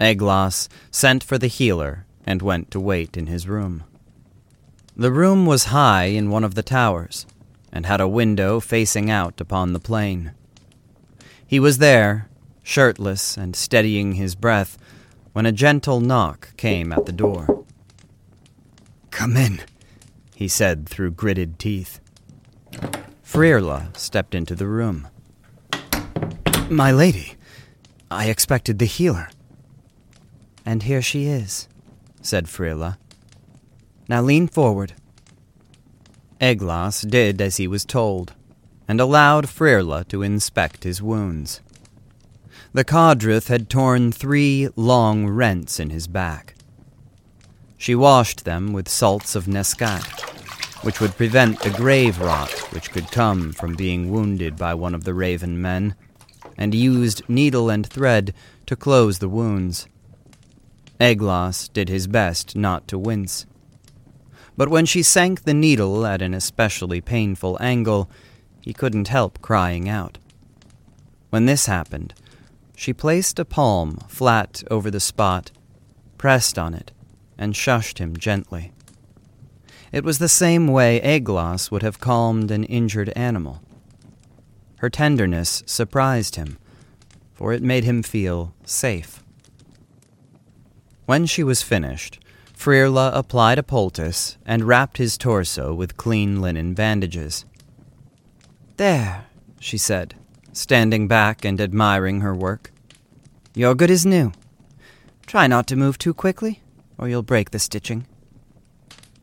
Aeglas 0.00 0.68
sent 0.90 1.22
for 1.22 1.38
the 1.38 1.46
healer 1.46 2.06
and 2.26 2.42
went 2.42 2.70
to 2.70 2.80
wait 2.80 3.16
in 3.16 3.26
his 3.26 3.48
room. 3.48 3.84
The 4.96 5.12
room 5.12 5.46
was 5.46 5.64
high 5.64 6.04
in 6.04 6.30
one 6.30 6.44
of 6.44 6.54
the 6.54 6.62
towers 6.62 7.26
and 7.72 7.86
had 7.86 8.00
a 8.00 8.08
window 8.08 8.60
facing 8.60 9.10
out 9.10 9.40
upon 9.40 9.72
the 9.72 9.80
plain. 9.80 10.32
He 11.46 11.60
was 11.60 11.78
there, 11.78 12.28
shirtless 12.62 13.36
and 13.36 13.54
steadying 13.54 14.12
his 14.12 14.34
breath, 14.34 14.78
when 15.32 15.46
a 15.46 15.52
gentle 15.52 16.00
knock 16.00 16.56
came 16.56 16.92
at 16.92 17.06
the 17.06 17.12
door. 17.12 17.64
Come 19.10 19.36
in, 19.36 19.62
he 20.34 20.48
said 20.48 20.88
through 20.88 21.12
gritted 21.12 21.58
teeth. 21.58 22.00
Frirla 23.24 23.96
stepped 23.96 24.34
into 24.34 24.54
the 24.54 24.68
room. 24.68 25.08
My 26.74 26.90
lady, 26.90 27.36
I 28.10 28.26
expected 28.26 28.80
the 28.80 28.84
healer. 28.84 29.28
And 30.66 30.82
here 30.82 31.00
she 31.00 31.26
is, 31.26 31.68
said 32.20 32.46
Frirla. 32.46 32.98
Now 34.08 34.22
lean 34.22 34.48
forward. 34.48 34.94
Aeglas 36.40 37.08
did 37.08 37.40
as 37.40 37.58
he 37.58 37.68
was 37.68 37.84
told, 37.84 38.32
and 38.88 39.00
allowed 39.00 39.46
Frirla 39.46 40.02
to 40.08 40.22
inspect 40.22 40.82
his 40.82 41.00
wounds. 41.00 41.60
The 42.72 42.82
Cawdruth 42.82 43.46
had 43.46 43.70
torn 43.70 44.10
three 44.10 44.68
long 44.74 45.28
rents 45.28 45.78
in 45.78 45.90
his 45.90 46.08
back. 46.08 46.56
She 47.76 47.94
washed 47.94 48.44
them 48.44 48.72
with 48.72 48.88
salts 48.88 49.36
of 49.36 49.46
Nescat, 49.46 50.04
which 50.82 51.00
would 51.00 51.16
prevent 51.16 51.60
the 51.60 51.70
grave 51.70 52.18
rot 52.18 52.50
which 52.72 52.90
could 52.90 53.12
come 53.12 53.52
from 53.52 53.76
being 53.76 54.10
wounded 54.10 54.56
by 54.56 54.74
one 54.74 54.96
of 54.96 55.04
the 55.04 55.14
raven 55.14 55.62
men, 55.62 55.94
and 56.56 56.74
used 56.74 57.28
needle 57.28 57.70
and 57.70 57.86
thread 57.86 58.34
to 58.66 58.76
close 58.76 59.18
the 59.18 59.28
wounds. 59.28 59.86
Aeglas 61.00 61.72
did 61.72 61.88
his 61.88 62.06
best 62.06 62.56
not 62.56 62.86
to 62.88 62.98
wince. 62.98 63.46
But 64.56 64.68
when 64.68 64.86
she 64.86 65.02
sank 65.02 65.42
the 65.42 65.54
needle 65.54 66.06
at 66.06 66.22
an 66.22 66.32
especially 66.32 67.00
painful 67.00 67.58
angle, 67.60 68.08
he 68.60 68.72
couldn't 68.72 69.08
help 69.08 69.42
crying 69.42 69.88
out. 69.88 70.18
When 71.30 71.46
this 71.46 71.66
happened, 71.66 72.14
she 72.76 72.92
placed 72.92 73.38
a 73.38 73.44
palm 73.44 73.98
flat 74.08 74.62
over 74.70 74.90
the 74.90 75.00
spot, 75.00 75.50
pressed 76.18 76.58
on 76.58 76.74
it, 76.74 76.92
and 77.36 77.54
shushed 77.54 77.98
him 77.98 78.16
gently. 78.16 78.72
It 79.90 80.04
was 80.04 80.18
the 80.18 80.28
same 80.28 80.68
way 80.68 81.00
Aeglas 81.00 81.70
would 81.72 81.82
have 81.82 82.00
calmed 82.00 82.50
an 82.52 82.64
injured 82.64 83.10
animal. 83.10 83.63
Her 84.84 84.90
tenderness 84.90 85.62
surprised 85.64 86.36
him, 86.36 86.58
for 87.32 87.54
it 87.54 87.62
made 87.62 87.84
him 87.84 88.02
feel 88.02 88.52
safe. 88.66 89.22
When 91.06 91.24
she 91.24 91.42
was 91.42 91.62
finished, 91.62 92.20
Frirla 92.54 93.10
applied 93.14 93.58
a 93.58 93.62
poultice 93.62 94.36
and 94.44 94.64
wrapped 94.64 94.98
his 94.98 95.16
torso 95.16 95.72
with 95.72 95.96
clean 95.96 96.42
linen 96.42 96.74
bandages. 96.74 97.46
There, 98.76 99.24
she 99.58 99.78
said, 99.78 100.16
standing 100.52 101.08
back 101.08 101.46
and 101.46 101.62
admiring 101.62 102.20
her 102.20 102.34
work. 102.34 102.70
You're 103.54 103.74
good 103.74 103.90
as 103.90 104.04
new. 104.04 104.32
Try 105.26 105.46
not 105.46 105.66
to 105.68 105.76
move 105.76 105.96
too 105.96 106.12
quickly, 106.12 106.60
or 106.98 107.08
you'll 107.08 107.22
break 107.22 107.52
the 107.52 107.58
stitching. 107.58 108.06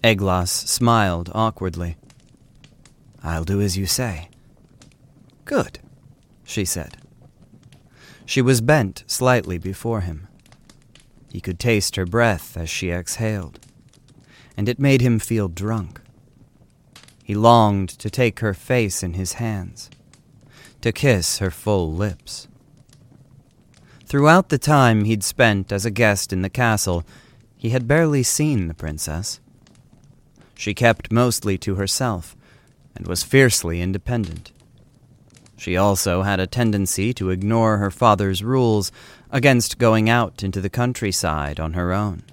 Aeglas 0.03 0.50
smiled 0.50 1.30
awkwardly. 1.36 1.98
I'll 3.24 3.44
do 3.44 3.62
as 3.62 3.77
you 3.77 3.86
say. 3.86 4.30
Good, 5.51 5.79
she 6.46 6.63
said. 6.63 6.96
She 8.25 8.41
was 8.41 8.62
bent 8.62 9.03
slightly 9.05 9.58
before 9.58 10.00
him. 10.00 10.29
He 11.29 11.41
could 11.41 11.60
taste 11.60 11.98
her 11.98 12.05
breath 12.05 12.55
as 12.55 12.70
she 12.70 12.89
exhaled, 12.89 13.60
and 14.55 14.70
it 14.70 14.79
made 14.79 15.01
him 15.01 15.20
feel 15.20 15.50
drunk. 15.50 16.00
He 17.22 17.36
longed 17.36 17.89
to 17.89 18.10
take 18.10 18.39
her 18.39 18.53
face 18.53 19.03
in 19.03 19.15
his 19.15 19.34
hands 19.34 19.89
to 20.79 20.93
kiss 20.93 21.39
her 21.39 21.51
full 21.51 21.91
lips. 21.91 22.48
Throughout 24.05 24.48
the 24.48 24.58
time 24.58 25.03
he'd 25.03 25.22
spent 25.22 25.74
as 25.74 25.86
a 25.86 25.91
guest 25.91 26.31
in 26.31 26.43
the 26.43 26.50
castle, 26.50 27.03
he 27.58 27.72
had 27.72 27.89
barely 27.89 28.24
seen 28.24 28.70
the 28.70 28.74
princess. 28.74 29.41
She 30.55 30.74
kept 30.74 31.12
mostly 31.12 31.58
to 31.58 31.75
herself 31.75 32.38
and 32.96 33.05
was 33.05 33.24
fiercely 33.24 33.81
independent. 33.81 34.53
She 35.62 35.77
also 35.77 36.24
had 36.24 36.39
a 36.39 36.48
tendency 36.48 37.13
to 37.13 37.30
ignore 37.30 37.77
her 37.77 37.91
father's 37.91 38.44
rules 38.44 38.91
against 39.30 39.77
going 39.77 40.10
out 40.10 40.41
into 40.41 40.60
the 40.60 40.72
countryside 40.72 41.60
on 41.60 41.74
her 41.74 41.94
own. 41.94 42.24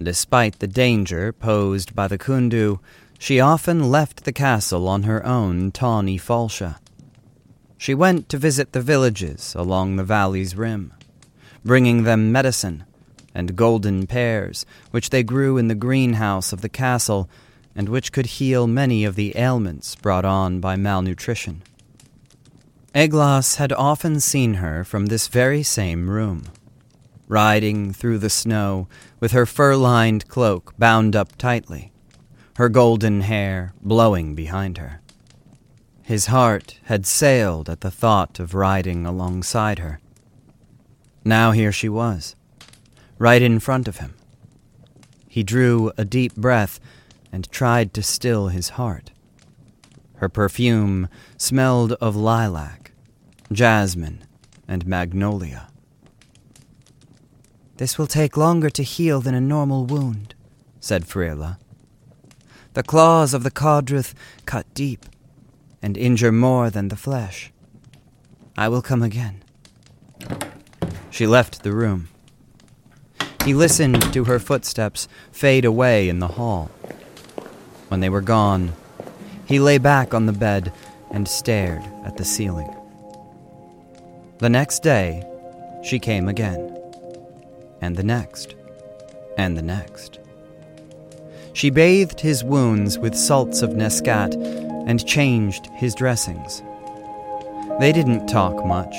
Despite 0.00 0.60
the 0.60 0.68
danger 0.68 1.32
posed 1.32 1.92
by 1.92 2.06
the 2.06 2.16
Khûndu, 2.16 2.78
she 3.18 3.40
often 3.40 3.90
left 3.90 4.22
the 4.22 4.32
castle 4.32 4.86
on 4.86 5.02
her 5.02 5.26
own 5.26 5.72
tawny 5.72 6.16
falsha. 6.16 6.76
She 7.78 7.94
went 7.94 8.28
to 8.28 8.38
visit 8.38 8.74
the 8.74 8.80
villages 8.80 9.52
along 9.56 9.96
the 9.96 10.04
valley's 10.04 10.54
rim, 10.54 10.92
bringing 11.64 12.04
them 12.04 12.30
medicine 12.30 12.84
and 13.34 13.56
golden 13.56 14.06
pears, 14.06 14.64
which 14.92 15.10
they 15.10 15.24
grew 15.24 15.58
in 15.58 15.66
the 15.66 15.74
greenhouse 15.74 16.52
of 16.52 16.60
the 16.60 16.68
castle, 16.68 17.28
and 17.74 17.88
which 17.88 18.12
could 18.12 18.38
heal 18.38 18.68
many 18.68 19.04
of 19.04 19.16
the 19.16 19.36
ailments 19.36 19.96
brought 19.96 20.24
on 20.24 20.60
by 20.60 20.76
malnutrition. 20.76 21.62
Aeglas 22.94 23.56
had 23.56 23.72
often 23.72 24.20
seen 24.20 24.54
her 24.54 24.84
from 24.84 25.06
this 25.06 25.26
very 25.26 25.64
same 25.64 26.08
room, 26.08 26.44
riding 27.26 27.92
through 27.92 28.18
the 28.18 28.30
snow 28.30 28.86
with 29.18 29.32
her 29.32 29.46
fur 29.46 29.74
lined 29.74 30.28
cloak 30.28 30.72
bound 30.78 31.16
up 31.16 31.36
tightly, 31.36 31.90
her 32.56 32.68
golden 32.68 33.22
hair 33.22 33.72
blowing 33.82 34.36
behind 34.36 34.78
her. 34.78 35.00
His 36.02 36.26
heart 36.26 36.78
had 36.84 37.04
sailed 37.04 37.68
at 37.68 37.80
the 37.80 37.90
thought 37.90 38.38
of 38.38 38.54
riding 38.54 39.04
alongside 39.04 39.80
her. 39.80 39.98
Now 41.24 41.50
here 41.50 41.72
she 41.72 41.88
was, 41.88 42.36
right 43.18 43.42
in 43.42 43.58
front 43.58 43.88
of 43.88 43.96
him. 43.96 44.14
He 45.28 45.42
drew 45.42 45.90
a 45.96 46.04
deep 46.04 46.36
breath 46.36 46.78
and 47.32 47.50
tried 47.50 47.92
to 47.94 48.04
still 48.04 48.48
his 48.48 48.68
heart. 48.70 49.10
Her 50.18 50.28
perfume 50.28 51.08
smelled 51.36 51.92
of 51.94 52.14
lilac, 52.14 52.83
jasmine, 53.52 54.24
and 54.66 54.86
magnolia. 54.86 55.68
This 57.76 57.98
will 57.98 58.06
take 58.06 58.36
longer 58.36 58.70
to 58.70 58.82
heal 58.82 59.20
than 59.20 59.34
a 59.34 59.40
normal 59.40 59.84
wound, 59.84 60.34
said 60.80 61.04
Frirla. 61.04 61.58
The 62.74 62.82
claws 62.82 63.34
of 63.34 63.42
the 63.42 63.50
Cawdruth 63.50 64.14
cut 64.46 64.72
deep 64.74 65.06
and 65.82 65.96
injure 65.96 66.32
more 66.32 66.70
than 66.70 66.88
the 66.88 66.96
flesh. 66.96 67.52
I 68.56 68.68
will 68.68 68.82
come 68.82 69.02
again. 69.02 69.42
She 71.10 71.26
left 71.26 71.62
the 71.62 71.72
room. 71.72 72.08
He 73.44 73.54
listened 73.54 74.12
to 74.12 74.24
her 74.24 74.38
footsteps 74.38 75.06
fade 75.30 75.64
away 75.64 76.08
in 76.08 76.18
the 76.18 76.28
hall. 76.28 76.70
When 77.88 78.00
they 78.00 78.08
were 78.08 78.20
gone, 78.20 78.72
he 79.44 79.58
lay 79.58 79.78
back 79.78 80.14
on 80.14 80.26
the 80.26 80.32
bed 80.32 80.72
and 81.10 81.28
stared 81.28 81.82
at 82.04 82.16
the 82.16 82.24
ceiling. 82.24 82.74
The 84.44 84.50
next 84.50 84.82
day, 84.82 85.24
she 85.82 85.98
came 85.98 86.28
again 86.28 86.76
and 87.80 87.96
the 87.96 88.02
next, 88.02 88.54
and 89.38 89.56
the 89.56 89.62
next. 89.62 90.18
She 91.54 91.70
bathed 91.70 92.20
his 92.20 92.44
wounds 92.44 92.98
with 92.98 93.14
salts 93.14 93.62
of 93.62 93.70
Nescat 93.70 94.34
and 94.86 95.08
changed 95.08 95.68
his 95.76 95.94
dressings. 95.94 96.62
They 97.80 97.90
didn't 97.90 98.26
talk 98.26 98.66
much. 98.66 98.94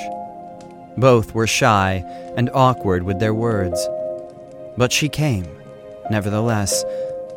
Both 0.96 1.32
were 1.32 1.46
shy 1.46 2.02
and 2.36 2.50
awkward 2.52 3.04
with 3.04 3.20
their 3.20 3.32
words. 3.32 3.78
But 4.76 4.90
she 4.90 5.08
came, 5.08 5.46
nevertheless, 6.10 6.84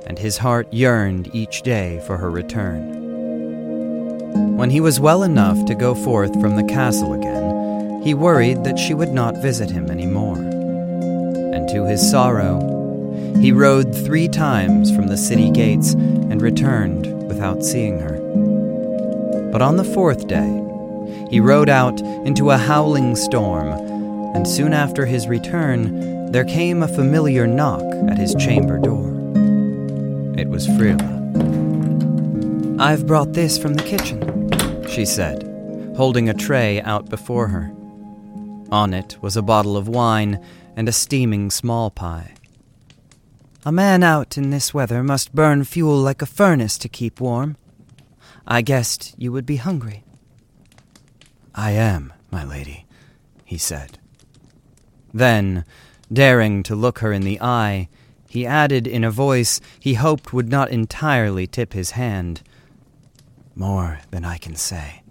and 0.08 0.18
his 0.18 0.40
heart 0.40 0.74
yearned 0.74 1.30
each 1.36 1.62
day 1.62 2.02
for 2.08 2.18
her 2.18 2.32
return. 2.32 2.98
When 4.58 4.72
he 4.72 4.82
was 4.82 5.00
well 5.00 5.22
enough 5.22 5.64
to 5.68 5.76
go 5.76 5.94
forth 5.94 6.42
from 6.42 6.56
the 6.56 6.64
castle 6.64 7.14
again, 7.14 7.49
he 8.04 8.14
worried 8.14 8.64
that 8.64 8.80
she 8.80 8.94
would 8.94 9.12
not 9.12 9.42
visit 9.42 9.70
him 9.70 9.92
any 9.92 10.06
more 10.06 10.38
And 10.38 11.68
to 11.70 11.86
his 11.86 12.10
sorrow, 12.10 12.60
he 13.40 13.52
rode 13.52 13.94
three 13.94 14.28
times 14.28 14.94
from 14.96 15.08
the 15.08 15.18
city 15.18 15.50
gates 15.50 15.94
and 15.94 16.42
returned 16.42 17.28
without 17.28 17.64
seeing 17.64 18.00
her. 18.00 18.18
But 19.52 19.62
on 19.62 19.78
the 19.78 19.84
fourth 19.84 20.28
day, 20.28 20.66
he 21.30 21.40
rode 21.40 21.70
out 21.70 22.00
into 22.02 22.52
a 22.52 22.58
howling 22.58 23.16
storm, 23.16 23.68
and 24.36 24.48
soon 24.48 24.74
after 24.74 25.06
his 25.06 25.28
return, 25.28 26.32
there 26.32 26.46
came 26.46 26.84
a 26.84 26.88
familiar 26.88 27.48
knock 27.48 27.84
at 28.10 28.18
his 28.18 28.36
chamber 28.36 28.78
door. 28.78 29.10
It 30.38 30.50
was 30.50 30.68
Frirla. 30.68 31.18
I've 32.80 33.08
brought 33.08 33.34
this 33.34 33.58
from 33.58 33.74
the 33.74 33.84
kitchen, 33.84 34.50
she 34.88 35.06
said, 35.06 35.44
holding 35.96 36.30
a 36.30 36.34
tray 36.34 36.82
out 36.82 37.10
before 37.10 37.48
her. 37.48 37.72
On 38.72 38.94
it 38.94 39.18
was 39.22 39.36
a 39.36 39.42
bottle 39.42 39.78
of 39.78 39.88
wine 39.88 40.44
and 40.76 40.88
a 40.88 40.94
steaming 40.94 41.50
small 41.50 41.90
pie. 41.90 42.34
A 43.66 43.72
man 43.72 44.04
out 44.04 44.38
in 44.38 44.52
this 44.52 44.74
weather 44.74 45.04
must 45.04 45.36
burn 45.36 45.64
fuel 45.64 45.98
like 45.98 46.22
a 46.22 46.28
furnace 46.28 46.78
to 46.78 46.90
keep 46.90 47.20
warm. 47.20 47.58
I 48.48 48.62
guessed 48.62 49.16
you 49.18 49.32
would 49.32 49.46
be 49.46 49.58
hungry. 49.58 50.04
I 51.54 51.72
am, 51.72 52.14
my 52.32 52.44
lady, 52.44 52.86
he 53.44 53.58
said. 53.58 53.98
Then, 55.14 55.66
daring 56.14 56.64
to 56.64 56.76
look 56.76 57.00
her 57.00 57.12
in 57.12 57.24
the 57.24 57.42
eye, 57.42 57.90
he 58.30 58.46
added 58.46 58.86
in 58.88 59.04
a 59.04 59.12
voice 59.12 59.60
he 59.80 59.96
hoped 59.96 60.32
would 60.32 60.50
not 60.50 60.70
entirely 60.70 61.48
tip 61.48 61.74
his 61.74 61.92
hand, 61.92 62.44
More 63.56 64.00
than 64.12 64.24
I 64.24 64.38
can 64.38 64.56
say. 64.56 65.02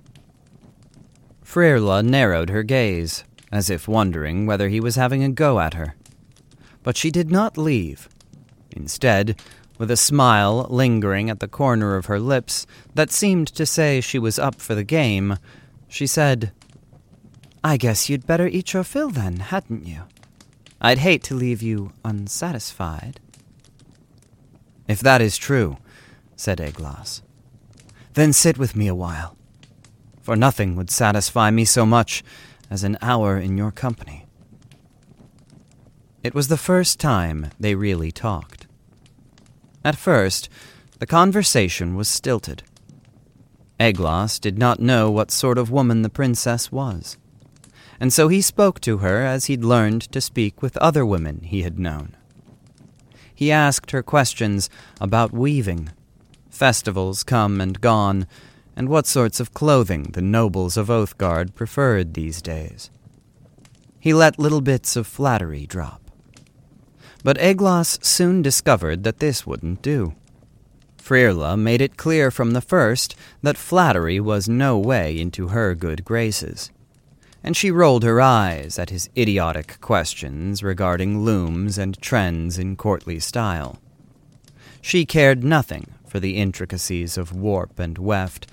Frirla 1.45 2.05
narrowed 2.05 2.51
her 2.51 2.63
gaze, 2.63 3.25
as 3.51 3.71
if 3.71 3.89
wondering 3.89 4.47
whether 4.47 4.69
he 4.69 4.81
was 4.81 4.97
having 4.97 5.23
a 5.23 5.29
go 5.29 5.61
at 5.61 5.75
her. 5.75 5.95
But 6.83 6.97
she 6.97 7.11
did 7.11 7.31
not 7.31 7.59
leave. 7.59 8.09
Instead, 8.71 9.41
with 9.79 9.91
a 9.91 9.97
smile 9.97 10.67
lingering 10.69 11.31
at 11.31 11.41
the 11.41 11.49
corner 11.49 11.97
of 11.97 12.07
her 12.07 12.19
lips 12.19 12.67
that 12.95 13.11
seemed 13.11 13.49
to 13.49 13.65
say 13.65 14.01
she 14.01 14.19
was 14.19 14.39
up 14.39 14.57
for 14.57 14.75
the 14.75 14.85
game, 14.85 15.39
she 15.89 16.07
said, 16.07 16.53
I 17.63 17.77
guess 17.77 18.09
you'd 18.09 18.27
better 18.27 18.47
eat 18.47 18.73
your 18.73 18.85
fill 18.85 19.11
then, 19.11 19.37
hadn't 19.37 19.87
you? 19.87 20.03
I'd 20.81 20.99
hate 20.99 21.23
to 21.25 21.35
leave 21.35 21.63
you 21.63 21.93
unsatisfied. 22.05 23.21
If 24.87 25.01
that 25.01 25.21
is 25.21 25.37
true, 25.37 25.79
said 26.37 26.59
Aeglas, 26.59 27.23
then 28.15 28.33
sit 28.33 28.59
with 28.59 28.77
me 28.77 28.87
a 28.87 28.95
while, 28.95 29.37
for 30.23 30.37
nothing 30.37 30.77
would 30.77 30.91
satisfy 30.91 31.51
me 31.51 31.65
so 31.65 31.85
much 31.85 32.23
as 32.71 32.85
an 32.85 32.99
hour 33.01 33.39
in 33.39 33.57
your 33.57 33.71
company. 33.71 34.27
It 36.23 36.35
was 36.35 36.49
the 36.49 36.57
first 36.57 36.99
time 37.01 37.51
they 37.59 37.75
really 37.75 38.11
talked. 38.11 38.67
At 39.85 39.97
first, 39.97 40.49
the 40.99 41.07
conversation 41.07 41.95
was 41.95 42.09
stilted. 42.09 42.63
Aeglas 43.79 44.41
did 44.41 44.59
not 44.59 44.81
know 44.81 45.11
what 45.11 45.31
sort 45.31 45.57
of 45.57 45.71
woman 45.71 46.03
the 46.03 46.11
princess 46.11 46.73
was, 46.73 47.17
and 48.01 48.13
so 48.13 48.29
he 48.29 48.41
spoke 48.41 48.81
to 48.81 48.99
her 48.99 49.25
as 49.25 49.47
he'd 49.47 49.65
learned 49.65 50.03
to 50.13 50.21
speak 50.21 50.61
with 50.61 50.77
other 50.79 51.07
women 51.07 51.41
he 51.45 51.63
had 51.63 51.79
known. 51.79 52.17
He 53.33 53.53
asked 53.53 53.93
her 53.93 54.03
questions 54.03 54.69
about 55.01 55.33
weaving, 55.33 55.91
festivals 56.51 57.23
come 57.23 57.61
and 57.61 57.81
gone, 57.81 58.27
and 58.79 58.89
what 58.89 59.09
sorts 59.09 59.41
of 59.41 59.53
clothing 59.53 60.05
the 60.13 60.23
nobles 60.23 60.77
of 60.77 60.87
Oathgard 60.87 61.53
preferred 61.57 62.15
these 62.15 62.41
days. 62.41 62.91
He 63.99 64.15
let 64.15 64.39
little 64.39 64.61
bits 64.61 64.95
of 64.95 65.05
flattery 65.05 65.67
drop. 65.67 66.01
But 67.25 67.39
Aeglas 67.39 67.99
soon 68.05 68.41
discovered 68.41 69.03
that 69.03 69.19
this 69.19 69.45
wouldn't 69.45 69.83
do. 69.83 70.15
Frirla 70.97 71.59
made 71.59 71.81
it 71.81 71.97
clear 71.97 72.31
from 72.31 72.53
the 72.53 72.61
first 72.61 73.17
that 73.43 73.59
flattery 73.59 74.21
was 74.21 74.49
no 74.49 74.79
way 74.79 75.19
into 75.19 75.49
her 75.49 75.75
good 75.75 76.05
graces, 76.05 76.71
and 77.43 77.57
she 77.57 77.73
rolled 77.73 78.05
her 78.05 78.21
eyes 78.21 78.79
at 78.79 78.91
his 78.91 79.11
idiotic 79.17 79.81
questions 79.81 80.63
regarding 80.63 81.25
looms 81.25 81.79
and 81.79 82.01
trends 82.01 82.61
in 82.61 82.77
courtly 82.77 83.19
style. 83.19 83.81
She 84.81 85.05
cared 85.05 85.43
nothing 85.43 85.98
for 86.09 86.21
the 86.21 86.37
intricacies 86.37 87.19
of 87.19 87.33
warp 87.33 87.79
and 87.79 87.99
weft, 87.99 88.47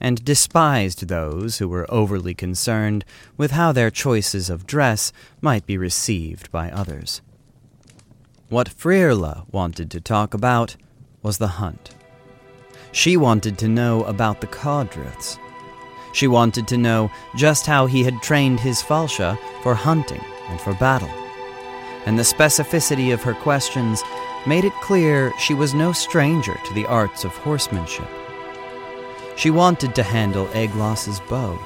and 0.00 0.24
despised 0.24 1.08
those 1.08 1.58
who 1.58 1.68
were 1.68 1.86
overly 1.88 2.34
concerned 2.34 3.04
with 3.36 3.52
how 3.52 3.72
their 3.72 3.90
choices 3.90 4.50
of 4.50 4.66
dress 4.66 5.12
might 5.40 5.66
be 5.66 5.78
received 5.78 6.50
by 6.50 6.70
others. 6.70 7.22
What 8.48 8.68
Frirla 8.68 9.44
wanted 9.50 9.90
to 9.90 10.00
talk 10.00 10.34
about 10.34 10.76
was 11.22 11.38
the 11.38 11.48
hunt. 11.48 11.94
She 12.92 13.16
wanted 13.16 13.58
to 13.58 13.68
know 13.68 14.04
about 14.04 14.40
the 14.40 14.46
Cawdruths. 14.46 15.38
She 16.12 16.28
wanted 16.28 16.68
to 16.68 16.78
know 16.78 17.10
just 17.36 17.66
how 17.66 17.86
he 17.86 18.04
had 18.04 18.22
trained 18.22 18.60
his 18.60 18.82
falsha 18.82 19.38
for 19.62 19.74
hunting 19.74 20.24
and 20.48 20.60
for 20.60 20.74
battle. 20.74 21.10
And 22.06 22.18
the 22.18 22.22
specificity 22.22 23.12
of 23.12 23.22
her 23.22 23.34
questions 23.34 24.02
made 24.46 24.64
it 24.64 24.72
clear 24.82 25.32
she 25.38 25.54
was 25.54 25.74
no 25.74 25.92
stranger 25.92 26.58
to 26.64 26.74
the 26.74 26.86
arts 26.86 27.24
of 27.24 27.36
horsemanship. 27.36 28.08
She 29.36 29.50
wanted 29.50 29.94
to 29.94 30.02
handle 30.02 30.48
Aeglas's 30.54 31.20
bow. 31.20 31.58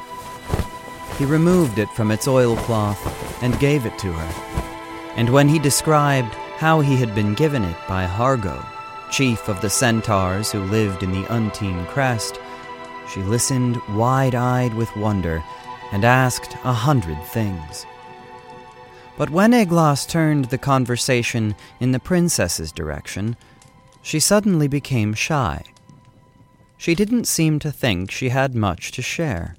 He 1.19 1.25
removed 1.25 1.79
it 1.79 1.89
from 1.91 2.11
its 2.11 2.27
oilcloth 2.27 3.43
and 3.43 3.61
gave 3.61 3.87
it 3.87 3.99
to 3.99 4.13
her. 4.13 4.73
And 5.17 5.31
when 5.31 5.49
he 5.49 5.59
described 5.59 6.35
how 6.57 6.81
he 6.81 6.97
had 6.97 7.15
been 7.15 7.35
given 7.35 7.65
it 7.65 7.77
by 7.87 8.07
Hargo, 8.07 8.65
chief 9.11 9.49
of 9.49 9.61
the 9.61 9.71
centaurs 9.71 10.51
who 10.51 10.61
lived 10.65 11.03
in 11.03 11.13
the 11.13 11.27
Untine 11.33 11.87
Crest, 11.87 12.41
she 13.09 13.23
listened 13.23 13.81
wide 13.91 14.35
eyed 14.35 14.75
with 14.75 14.95
wonder 14.97 15.43
and 15.93 16.05
asked 16.05 16.55
a 16.65 16.73
hundred 16.73 17.23
things. 17.25 17.87
But 19.21 19.29
when 19.29 19.53
Aeglas 19.53 20.09
turned 20.09 20.47
the 20.47 20.57
conversation 20.57 21.55
in 21.79 21.93
the 21.93 22.01
princess's 22.01 22.73
direction, 22.73 23.37
she 24.01 24.19
suddenly 24.19 24.67
became 24.67 25.13
shy. 25.13 25.63
She 26.79 26.95
didn't 26.95 27.27
seem 27.27 27.59
to 27.59 27.71
think 27.71 28.11
she 28.11 28.31
had 28.31 28.55
much 28.55 28.93
to 28.93 29.03
share. 29.03 29.57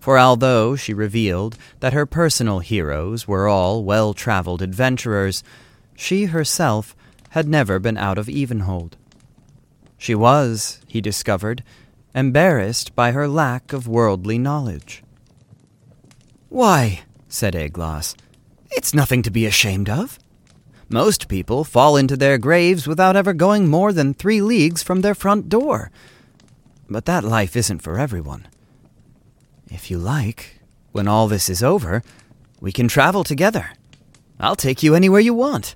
For 0.00 0.18
although 0.18 0.74
she 0.74 0.92
revealed 0.92 1.56
that 1.78 1.92
her 1.92 2.06
personal 2.06 2.58
heroes 2.58 3.28
were 3.28 3.46
all 3.46 3.84
well 3.84 4.12
traveled 4.12 4.60
adventurers, 4.60 5.44
she 5.94 6.24
herself 6.24 6.96
had 7.28 7.46
never 7.46 7.78
been 7.78 7.96
out 7.96 8.18
of 8.18 8.28
Evenhold. 8.28 8.96
She 9.96 10.16
was, 10.16 10.80
he 10.88 11.00
discovered, 11.00 11.62
embarrassed 12.16 12.96
by 12.96 13.12
her 13.12 13.28
lack 13.28 13.72
of 13.72 13.86
worldly 13.86 14.38
knowledge. 14.38 15.04
Why, 16.48 17.02
said 17.28 17.54
Aeglas, 17.54 18.16
it's 18.70 18.94
nothing 18.94 19.22
to 19.22 19.30
be 19.30 19.46
ashamed 19.46 19.88
of. 19.88 20.18
Most 20.88 21.28
people 21.28 21.64
fall 21.64 21.96
into 21.96 22.16
their 22.16 22.38
graves 22.38 22.86
without 22.86 23.16
ever 23.16 23.32
going 23.32 23.66
more 23.66 23.92
than 23.92 24.14
three 24.14 24.40
leagues 24.40 24.82
from 24.82 25.00
their 25.00 25.14
front 25.14 25.48
door. 25.48 25.90
But 26.88 27.06
that 27.06 27.24
life 27.24 27.56
isn't 27.56 27.82
for 27.82 27.98
everyone. 27.98 28.46
If 29.68 29.90
you 29.90 29.98
like, 29.98 30.60
when 30.92 31.08
all 31.08 31.26
this 31.26 31.48
is 31.48 31.62
over, 31.62 32.02
we 32.60 32.70
can 32.70 32.86
travel 32.86 33.24
together. 33.24 33.70
I'll 34.38 34.56
take 34.56 34.82
you 34.82 34.94
anywhere 34.94 35.20
you 35.20 35.34
want. 35.34 35.74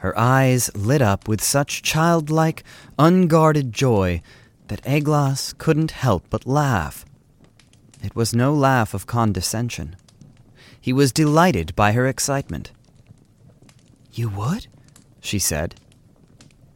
Her 0.00 0.16
eyes 0.18 0.70
lit 0.76 1.02
up 1.02 1.26
with 1.26 1.42
such 1.42 1.82
childlike, 1.82 2.62
unguarded 2.98 3.72
joy 3.72 4.22
that 4.68 4.82
Aeglas 4.82 5.56
couldn't 5.56 5.92
help 5.92 6.24
but 6.30 6.46
laugh. 6.46 7.04
It 8.02 8.14
was 8.14 8.34
no 8.34 8.52
laugh 8.52 8.94
of 8.94 9.06
condescension. 9.06 9.96
He 10.88 10.94
was 10.94 11.12
delighted 11.12 11.76
by 11.76 11.92
her 11.92 12.06
excitement. 12.06 12.72
You 14.14 14.30
would? 14.30 14.68
she 15.20 15.38
said. 15.38 15.74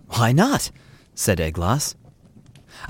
Why 0.09 0.33
not? 0.33 0.71
said 1.15 1.39
Aeglas. 1.39 1.95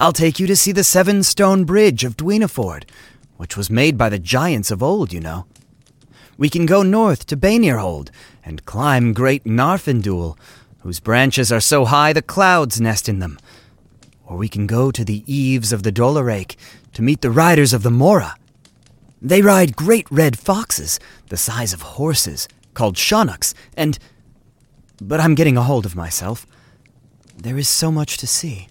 I'll 0.01 0.13
take 0.13 0.41
you 0.41 0.49
to 0.49 0.57
see 0.57 0.73
the 0.73 0.83
seven 0.83 1.23
stone 1.23 1.63
bridge 1.63 2.03
of 2.03 2.17
Dwynaford, 2.17 2.91
which 3.37 3.57
was 3.57 3.71
made 3.71 3.97
by 3.97 4.09
the 4.09 4.19
giants 4.19 4.73
of 4.73 4.83
old, 4.83 5.13
you 5.13 5.21
know. 5.21 5.47
We 6.37 6.49
can 6.49 6.67
go 6.67 6.83
north 6.83 7.25
to 7.27 7.37
Bainirhold 7.37 8.11
and 8.45 8.65
climb 8.65 9.13
great 9.13 9.45
Narfindul, 9.45 10.37
whose 10.81 10.99
branches 10.99 11.53
are 11.53 11.61
so 11.61 11.85
high 11.85 12.13
the 12.13 12.21
clouds 12.21 12.81
nest 12.81 13.09
in 13.09 13.21
them, 13.21 13.39
or 14.27 14.37
we 14.37 14.49
can 14.49 14.67
go 14.67 14.91
to 14.91 15.05
the 15.05 15.23
eaves 15.33 15.73
of 15.73 15.85
the 15.85 15.93
Dolarake 15.93 16.57
to 16.95 17.01
meet 17.01 17.21
the 17.21 17.31
riders 17.31 17.73
of 17.73 17.85
the 17.85 17.93
Mora. 17.93 18.35
They 19.23 19.41
ride 19.41 19.77
great 19.77 20.07
red 20.11 20.37
foxes, 20.39 20.99
the 21.29 21.37
size 21.37 21.73
of 21.73 21.81
horses, 21.83 22.49
called 22.75 22.99
shannocks, 22.99 23.55
and. 23.77 23.99
But 25.01 25.21
I'm 25.21 25.35
getting 25.35 25.57
a 25.57 25.63
hold 25.63 25.87
of 25.87 25.97
myself. 25.97 26.47
There 27.37 27.57
is 27.57 27.69
so 27.69 27.91
much 27.91 28.19
to 28.19 28.27
see. 28.27 28.69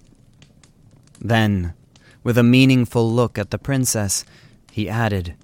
Then, 1.20 1.74
with 2.24 2.38
a 2.38 2.44
meaningful 2.44 3.12
look 3.12 3.38
at 3.40 3.50
the 3.50 3.58
princess, 3.58 4.24
he 4.72 4.88
added, 4.88 5.36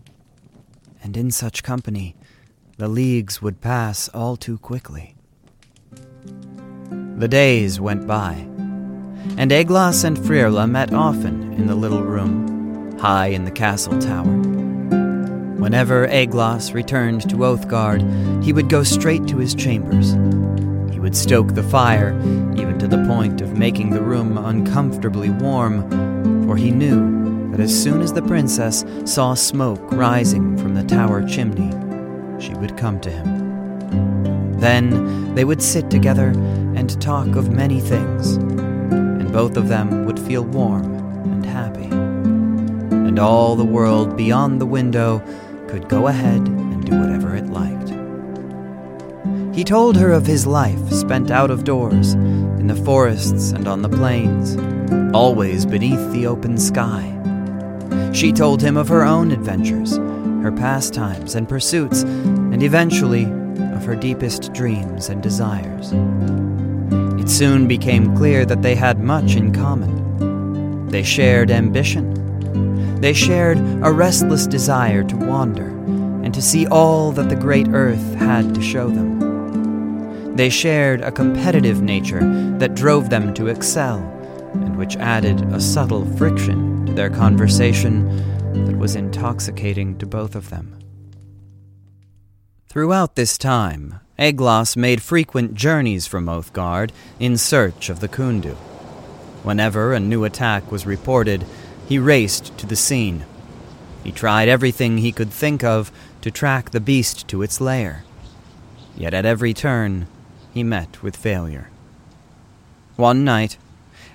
And 1.02 1.18
in 1.18 1.32
such 1.32 1.64
company, 1.64 2.16
the 2.78 2.88
leagues 2.88 3.42
would 3.42 3.62
pass 3.62 4.10
all 4.10 4.38
too 4.38 4.58
quickly. 4.60 5.16
The 7.18 7.28
days 7.28 7.80
went 7.80 8.06
by 8.06 8.48
and 9.36 9.52
Aeglas 9.52 10.04
and 10.04 10.18
Frirla 10.18 10.70
met 10.70 10.94
often 10.94 11.54
in 11.54 11.68
the 11.68 11.76
little 11.76 12.04
room, 12.04 12.98
high 13.00 13.28
in 13.28 13.46
the 13.46 13.52
castle 13.52 13.98
tower. 14.00 14.57
Whenever 15.68 16.08
Aeglas 16.08 16.74
returned 16.74 17.30
to 17.30 17.44
Oathgard, 17.44 18.42
he 18.42 18.54
would 18.54 18.70
go 18.70 18.84
straight 18.84 19.28
to 19.28 19.36
his 19.36 19.54
chambers. 19.54 20.14
He 20.94 20.98
would 20.98 21.14
stoke 21.14 21.56
the 21.56 21.62
fire, 21.62 22.18
even 22.56 22.80
to 22.80 22.88
the 22.88 23.04
point 23.06 23.42
of 23.42 23.58
making 23.58 23.90
the 23.90 24.02
room 24.02 24.38
uncomfortably 24.38 25.30
warm, 25.30 26.48
for 26.48 26.56
he 26.56 26.72
knew 26.72 27.52
that 27.52 27.60
as 27.60 27.84
soon 27.84 28.00
as 28.00 28.14
the 28.14 28.22
princess 28.22 28.86
saw 29.04 29.34
smoke 29.34 29.92
rising 29.92 30.58
from 30.58 30.74
the 30.74 30.86
tower 30.86 31.28
chimney, 31.28 31.74
she 32.42 32.54
would 32.54 32.78
come 32.78 33.02
to 33.02 33.12
him. 33.12 34.58
Then 34.62 35.36
they 35.36 35.44
would 35.44 35.62
sit 35.62 35.92
together 35.92 36.30
and 36.78 37.02
talk 37.02 37.36
of 37.36 37.52
many 37.52 37.82
things 37.82 38.38
and 38.38 39.34
both 39.34 39.58
of 39.58 39.68
them 39.68 40.06
would 40.06 40.18
feel 40.18 40.46
warm 40.46 40.96
and 41.26 41.46
happy. 41.46 41.90
And 41.90 43.20
all 43.20 43.58
the 43.58 43.66
world 43.66 44.16
beyond 44.16 44.62
the 44.62 44.66
window 44.66 45.22
could 45.68 45.90
go 45.90 46.08
ahead 46.08 46.42
and 46.48 46.86
do 46.86 46.98
whatever 47.00 47.36
it 47.36 47.48
liked. 47.48 47.90
He 49.56 49.64
told 49.64 49.98
her 49.98 50.12
of 50.12 50.26
his 50.26 50.46
life 50.46 50.92
spent 50.92 51.32
out 51.32 51.50
of 51.50 51.64
doors, 51.64 52.14
in 52.14 52.68
the 52.68 52.76
forests 52.76 53.52
and 53.52 53.68
on 53.68 53.82
the 53.82 53.90
plains, 53.90 54.56
always 55.16 55.66
beneath 55.66 56.12
the 56.12 56.28
open 56.28 56.58
sky. 56.58 57.14
She 58.14 58.32
told 58.32 58.62
him 58.62 58.78
of 58.78 58.88
her 58.88 59.04
own 59.04 59.32
adventures, 59.32 59.98
her 60.44 60.52
pastimes 60.52 61.36
and 61.36 61.50
pursuits, 61.50 62.04
and 62.04 62.62
eventually 62.62 63.26
of 63.74 63.84
her 63.86 63.96
deepest 63.96 64.54
dreams 64.54 65.10
and 65.10 65.24
desires. 65.24 65.92
It 67.20 67.30
soon 67.30 67.68
became 67.68 68.16
clear 68.16 68.46
that 68.46 68.62
they 68.62 68.76
had 68.76 69.00
much 69.00 69.36
in 69.36 69.54
common. 69.54 70.88
They 70.88 71.04
shared 71.04 71.52
ambition. 71.52 72.27
They 73.00 73.14
shared 73.14 73.60
a 73.84 73.92
restless 73.92 74.48
desire 74.48 75.04
to 75.04 75.16
wander 75.16 75.68
and 75.68 76.34
to 76.34 76.42
see 76.42 76.68
all 76.68 77.12
that 77.12 77.30
the 77.30 77.36
great 77.36 77.68
earth 77.70 78.16
had 78.16 78.56
to 78.56 78.62
show 78.62 78.90
them. 78.90 80.36
They 80.36 80.50
shared 80.50 81.02
a 81.02 81.12
competitive 81.12 81.82
nature 81.82 82.22
that 82.58 82.76
drove 82.76 83.10
them 83.10 83.34
to 83.36 83.48
excel 83.48 84.00
and 84.54 84.78
which 84.78 84.96
added 84.98 85.42
a 85.54 85.62
subtle 85.62 86.06
friction 86.16 86.86
to 86.86 86.94
their 86.94 87.10
conversation 87.10 88.06
that 88.66 88.78
was 88.78 88.96
intoxicating 88.96 89.98
to 90.00 90.06
both 90.06 90.36
of 90.36 90.50
them. 90.50 90.78
Throughout 92.68 93.16
this 93.16 93.38
time, 93.38 94.00
Aeglas 94.20 94.76
made 94.76 95.02
frequent 95.02 95.54
journeys 95.54 96.08
from 96.08 96.26
Oathgard 96.26 96.92
in 97.20 97.38
search 97.38 97.90
of 97.90 98.00
the 98.00 98.08
Khûndu. 98.08 98.56
Whenever 99.44 99.94
a 99.94 100.00
new 100.00 100.24
attack 100.26 100.72
was 100.72 100.86
reported, 100.86 101.46
he 101.88 101.98
raced 101.98 102.58
to 102.58 102.66
the 102.66 102.76
scene. 102.76 103.26
He 104.04 104.12
tried 104.12 104.48
everything 104.48 104.98
he 104.98 105.12
could 105.12 105.32
think 105.32 105.64
of 105.64 105.92
to 106.22 106.32
track 106.32 106.70
the 106.70 106.80
beast 106.80 107.28
to 107.30 107.42
its 107.42 107.62
lair. 107.62 108.04
Yet 108.96 109.14
at 109.14 109.26
every 109.26 109.54
turn, 109.54 110.08
he 110.54 110.64
met 110.64 111.02
with 111.04 111.16
failure. 111.16 111.70
One 112.96 113.24
night, 113.24 113.58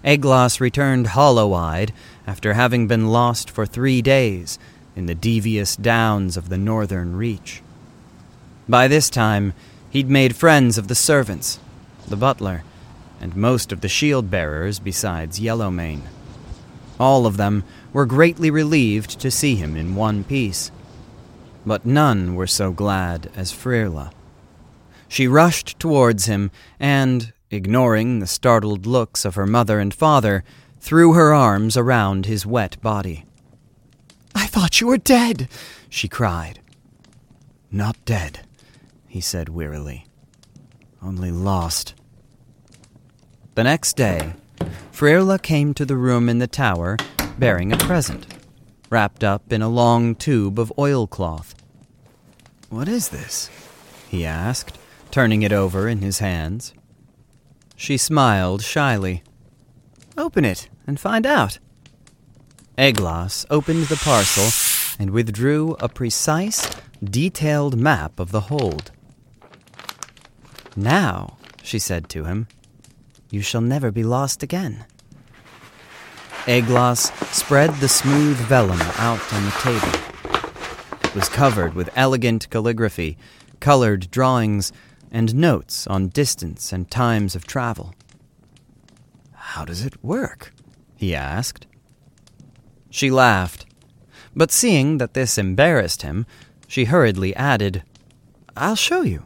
Aeglas 0.04 0.60
returned 0.60 1.08
hollow 1.08 1.52
eyed 1.52 1.92
after 2.26 2.54
having 2.54 2.88
been 2.88 3.08
lost 3.08 3.50
for 3.50 3.64
three 3.64 4.02
days 4.02 4.58
in 4.96 5.06
the 5.06 5.14
devious 5.14 5.76
downs 5.76 6.36
of 6.36 6.48
the 6.48 6.58
northern 6.58 7.16
reach. 7.16 7.62
By 8.68 8.88
this 8.88 9.08
time, 9.08 9.54
He'd 9.92 10.08
made 10.08 10.34
friends 10.34 10.78
of 10.78 10.88
the 10.88 10.94
servants, 10.94 11.60
the 12.08 12.16
butler, 12.16 12.64
and 13.20 13.36
most 13.36 13.72
of 13.72 13.82
the 13.82 13.90
shield 13.90 14.30
bearers 14.30 14.78
besides 14.78 15.38
Yellowmane. 15.38 16.04
All 16.98 17.26
of 17.26 17.36
them 17.36 17.64
were 17.92 18.06
greatly 18.06 18.50
relieved 18.50 19.18
to 19.20 19.30
see 19.30 19.56
him 19.56 19.76
in 19.76 19.94
one 19.94 20.24
piece. 20.24 20.70
But 21.64 21.86
none 21.86 22.34
were 22.34 22.46
so 22.46 22.72
glad 22.72 23.30
as 23.36 23.52
Frirla. 23.52 24.12
She 25.08 25.28
rushed 25.28 25.78
towards 25.78 26.26
him 26.26 26.50
and, 26.80 27.32
ignoring 27.50 28.18
the 28.18 28.26
startled 28.26 28.86
looks 28.86 29.24
of 29.24 29.34
her 29.34 29.46
mother 29.46 29.78
and 29.78 29.92
father, 29.92 30.42
threw 30.80 31.12
her 31.12 31.32
arms 31.32 31.76
around 31.76 32.26
his 32.26 32.46
wet 32.46 32.80
body. 32.80 33.24
I 34.34 34.46
thought 34.46 34.80
you 34.80 34.86
were 34.86 34.98
dead, 34.98 35.48
she 35.88 36.08
cried. 36.08 36.60
Not 37.70 38.02
dead, 38.04 38.40
he 39.06 39.20
said 39.20 39.48
wearily. 39.48 40.06
Only 41.02 41.30
lost. 41.30 41.94
The 43.54 43.64
next 43.64 43.96
day, 43.96 44.32
Frirla 44.92 45.42
came 45.42 45.74
to 45.74 45.84
the 45.84 45.96
room 45.96 46.28
in 46.28 46.38
the 46.38 46.46
tower 46.46 46.96
bearing 47.38 47.72
a 47.72 47.78
present 47.78 48.26
wrapped 48.92 49.24
up 49.24 49.50
in 49.50 49.62
a 49.62 49.68
long 49.68 50.14
tube 50.14 50.58
of 50.58 50.70
oilcloth. 50.78 51.54
What 52.68 52.88
is 52.88 53.08
this? 53.08 53.48
he 54.08 54.26
asked, 54.26 54.78
turning 55.10 55.40
it 55.40 55.50
over 55.50 55.88
in 55.88 56.02
his 56.02 56.18
hands. 56.18 56.74
She 57.74 57.96
smiled 57.96 58.62
shyly. 58.62 59.22
Open 60.18 60.44
it 60.44 60.68
and 60.86 61.00
find 61.00 61.24
out. 61.24 61.58
Aeglas 62.76 63.46
opened 63.48 63.86
the 63.86 63.96
parcel 63.96 64.50
and 64.98 65.10
withdrew 65.10 65.74
a 65.80 65.88
precise, 65.88 66.68
detailed 67.02 67.78
map 67.78 68.20
of 68.20 68.30
the 68.30 68.42
hold. 68.42 68.90
Now, 70.76 71.38
she 71.62 71.78
said 71.78 72.10
to 72.10 72.24
him, 72.24 72.46
you 73.32 73.40
shall 73.40 73.62
never 73.62 73.90
be 73.90 74.04
lost 74.04 74.42
again. 74.42 74.84
Aeglas 76.44 77.10
spread 77.32 77.70
the 77.76 77.88
smooth 77.88 78.36
vellum 78.36 78.80
out 78.98 79.32
on 79.32 79.44
the 79.44 79.50
table. 79.52 81.02
It 81.02 81.14
was 81.14 81.30
covered 81.30 81.72
with 81.72 81.88
elegant 81.96 82.50
calligraphy, 82.50 83.16
colored 83.58 84.10
drawings, 84.10 84.70
and 85.10 85.34
notes 85.34 85.86
on 85.86 86.08
distance 86.08 86.74
and 86.74 86.90
times 86.90 87.34
of 87.34 87.46
travel. 87.46 87.94
How 89.32 89.64
does 89.64 89.82
it 89.82 90.04
work? 90.04 90.52
he 90.94 91.14
asked. 91.14 91.66
She 92.90 93.10
laughed, 93.10 93.64
but 94.36 94.50
seeing 94.50 94.98
that 94.98 95.14
this 95.14 95.38
embarrassed 95.38 96.02
him, 96.02 96.26
she 96.68 96.84
hurriedly 96.84 97.34
added, 97.34 97.82
I'll 98.54 98.76
show 98.76 99.00
you. 99.00 99.24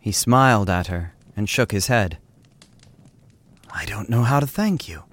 He 0.00 0.10
smiled 0.10 0.70
at 0.70 0.86
her 0.86 1.12
and 1.36 1.50
shook 1.50 1.72
his 1.72 1.88
head. 1.88 2.16
I 3.72 3.84
don't 3.86 4.10
know 4.10 4.22
how 4.22 4.40
to 4.40 4.46
thank 4.46 4.88
you, 4.88 5.04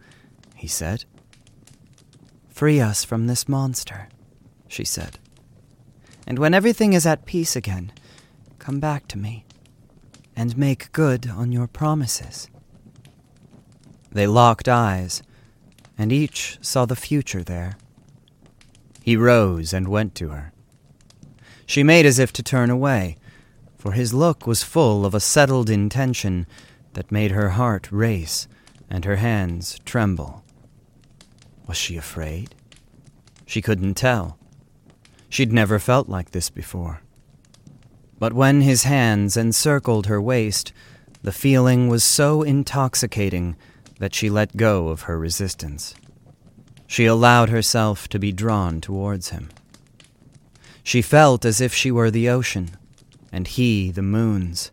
he 0.55 0.67
said. 0.67 1.05
Free 2.49 2.79
us 2.79 3.05
from 3.05 3.27
this 3.27 3.47
monster, 3.47 4.09
she 4.67 4.83
said. 4.83 5.17
And 6.27 6.37
when 6.37 6.53
everything 6.53 6.93
is 6.93 7.05
at 7.05 7.25
peace 7.25 7.55
again, 7.55 7.91
come 8.59 8.79
back 8.79 9.07
to 9.07 9.17
me 9.17 9.45
and 10.35 10.57
make 10.57 10.91
good 10.91 11.29
on 11.29 11.51
your 11.51 11.67
promises. 11.67 12.49
They 14.11 14.27
locked 14.27 14.67
eyes, 14.67 15.23
and 15.97 16.11
each 16.11 16.57
saw 16.61 16.85
the 16.85 16.95
future 16.95 17.43
there. 17.43 17.77
He 19.03 19.15
rose 19.15 19.73
and 19.73 19.87
went 19.87 20.15
to 20.15 20.29
her. 20.29 20.51
She 21.65 21.83
made 21.83 22.05
as 22.05 22.19
if 22.19 22.33
to 22.33 22.43
turn 22.43 22.69
away, 22.69 23.17
for 23.77 23.93
his 23.93 24.13
look 24.13 24.45
was 24.45 24.63
full 24.63 25.05
of 25.05 25.13
a 25.13 25.19
settled 25.19 25.69
intention 25.69 26.45
that 26.99 27.13
made 27.13 27.31
her 27.31 27.51
heart 27.51 27.89
race 27.93 28.45
and 28.89 29.05
her 29.05 29.15
hands 29.15 29.79
tremble. 29.85 30.43
Was 31.65 31.77
she 31.77 31.95
afraid? 31.95 32.53
She 33.45 33.61
couldn't 33.61 33.93
tell. 33.93 34.37
She'd 35.29 35.53
never 35.53 35.79
felt 35.79 36.09
like 36.09 36.31
this 36.31 36.49
before. 36.49 36.99
But 38.19 38.33
when 38.33 38.59
his 38.59 38.83
hands 38.83 39.37
encircled 39.37 40.07
her 40.07 40.21
waist, 40.21 40.73
the 41.23 41.31
feeling 41.31 41.87
was 41.87 42.03
so 42.03 42.43
intoxicating 42.43 43.55
that 43.99 44.13
she 44.13 44.29
let 44.29 44.57
go 44.57 44.89
of 44.89 45.03
her 45.03 45.17
resistance. 45.17 45.95
She 46.85 47.05
allowed 47.05 47.47
herself 47.47 48.09
to 48.09 48.19
be 48.19 48.33
drawn 48.33 48.81
towards 48.81 49.29
him. 49.29 49.47
She 50.83 51.01
felt 51.01 51.45
as 51.45 51.61
if 51.61 51.73
she 51.73 51.91
were 51.91 52.11
the 52.11 52.27
ocean, 52.27 52.71
and 53.31 53.47
he 53.47 53.89
the 53.89 54.01
moons, 54.01 54.69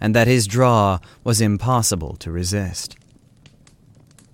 and 0.00 0.14
that 0.14 0.26
his 0.26 0.46
draw 0.46 0.98
was 1.24 1.40
impossible 1.40 2.16
to 2.16 2.30
resist. 2.30 2.96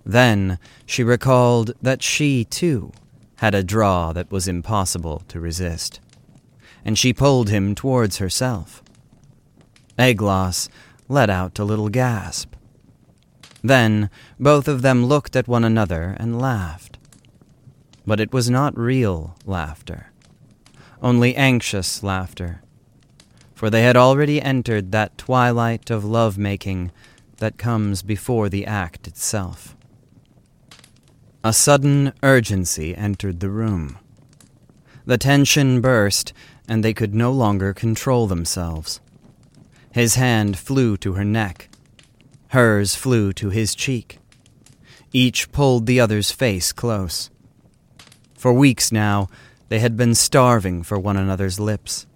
Then 0.04 0.58
she 0.84 1.02
recalled 1.02 1.72
that 1.80 2.02
she, 2.02 2.44
too, 2.44 2.92
had 3.36 3.54
a 3.54 3.64
draw 3.64 4.12
that 4.12 4.30
was 4.30 4.46
impossible 4.46 5.22
to 5.28 5.40
resist, 5.40 6.00
and 6.84 6.98
she 6.98 7.12
pulled 7.12 7.48
him 7.48 7.74
towards 7.74 8.18
herself. 8.18 8.82
Aeglas 9.98 10.68
let 11.08 11.30
out 11.30 11.58
a 11.58 11.64
little 11.64 11.88
gasp. 11.88 12.54
Then 13.62 14.10
both 14.38 14.68
of 14.68 14.82
them 14.82 15.06
looked 15.06 15.36
at 15.36 15.48
one 15.48 15.64
another 15.64 16.16
and 16.18 16.40
laughed. 16.40 16.98
But 18.06 18.20
it 18.20 18.32
was 18.32 18.50
not 18.50 18.76
real 18.76 19.36
laughter, 19.46 20.12
only 21.00 21.34
anxious 21.34 22.02
laughter, 22.02 22.60
for 23.54 23.70
they 23.70 23.82
had 23.82 23.96
already 23.96 24.40
entered 24.40 24.92
that 24.92 25.16
twilight 25.16 25.90
of 25.90 26.04
love-making 26.04 26.90
that 27.38 27.58
comes 27.58 28.02
before 28.02 28.48
the 28.48 28.66
act 28.66 29.06
itself. 29.06 29.76
A 31.42 31.52
sudden 31.52 32.12
urgency 32.22 32.96
entered 32.96 33.40
the 33.40 33.50
room. 33.50 33.98
The 35.06 35.18
tension 35.18 35.80
burst, 35.80 36.32
and 36.66 36.82
they 36.82 36.94
could 36.94 37.14
no 37.14 37.30
longer 37.30 37.74
control 37.74 38.26
themselves. 38.26 39.00
His 39.92 40.14
hand 40.14 40.58
flew 40.58 40.96
to 40.98 41.12
her 41.12 41.24
neck, 41.24 41.68
Hers 42.54 42.94
flew 42.94 43.32
to 43.32 43.50
his 43.50 43.74
cheek. 43.74 44.20
Each 45.12 45.50
pulled 45.50 45.86
the 45.86 45.98
other's 45.98 46.30
face 46.30 46.70
close. 46.70 47.28
For 48.38 48.52
weeks 48.52 48.92
now, 48.92 49.28
they 49.70 49.80
had 49.80 49.96
been 49.96 50.14
starving 50.14 50.84
for 50.84 50.96
one 50.96 51.16
another's 51.16 51.58
lips, 51.58 52.06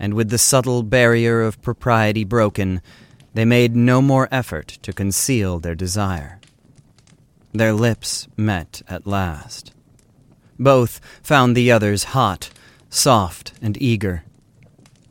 and 0.00 0.14
with 0.14 0.30
the 0.30 0.38
subtle 0.38 0.82
barrier 0.82 1.42
of 1.42 1.62
propriety 1.62 2.24
broken, 2.24 2.82
they 3.34 3.44
made 3.44 3.76
no 3.76 4.02
more 4.02 4.26
effort 4.32 4.66
to 4.82 4.92
conceal 4.92 5.60
their 5.60 5.76
desire. 5.76 6.40
Their 7.52 7.72
lips 7.72 8.26
met 8.36 8.82
at 8.88 9.06
last. 9.06 9.72
Both 10.58 11.00
found 11.22 11.56
the 11.56 11.70
others 11.70 12.04
hot, 12.04 12.50
soft, 12.88 13.52
and 13.62 13.80
eager. 13.80 14.24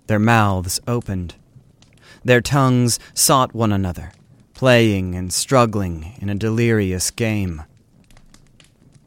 Their 0.08 0.20
mouths 0.20 0.80
opened. 0.88 1.36
Their 2.26 2.42
tongues 2.42 3.00
sought 3.14 3.54
one 3.54 3.72
another 3.72 4.12
playing 4.60 5.16
and 5.16 5.32
struggling 5.32 6.18
in 6.20 6.28
a 6.28 6.36
delirious 6.36 7.12
game. 7.12 7.64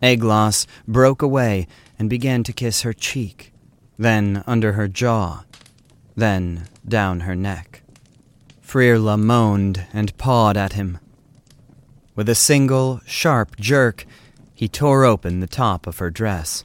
Aeglas 0.03 0.67
broke 0.89 1.21
away 1.21 1.67
and 1.99 2.09
began 2.09 2.43
to 2.43 2.55
kiss 2.55 2.81
her 2.81 2.95
cheek, 2.95 3.53
then 3.99 4.43
under 4.47 4.73
her 4.73 4.89
jaw, 4.89 5.43
then 6.17 6.69
down 6.87 7.21
her 7.21 7.35
neck. 7.35 7.83
Frirla 8.65 9.19
moaned 9.19 9.87
and 9.93 10.17
pawed 10.19 10.57
at 10.57 10.73
him. 10.73 10.99
With 12.15 12.29
a 12.29 12.35
single, 12.35 13.01
sharp 13.07 13.57
jerk, 13.57 14.07
he 14.55 14.69
tore 14.69 15.05
open 15.05 15.41
the 15.41 15.47
top 15.47 15.87
of 15.87 15.99
her 15.99 16.11
dress. 16.11 16.65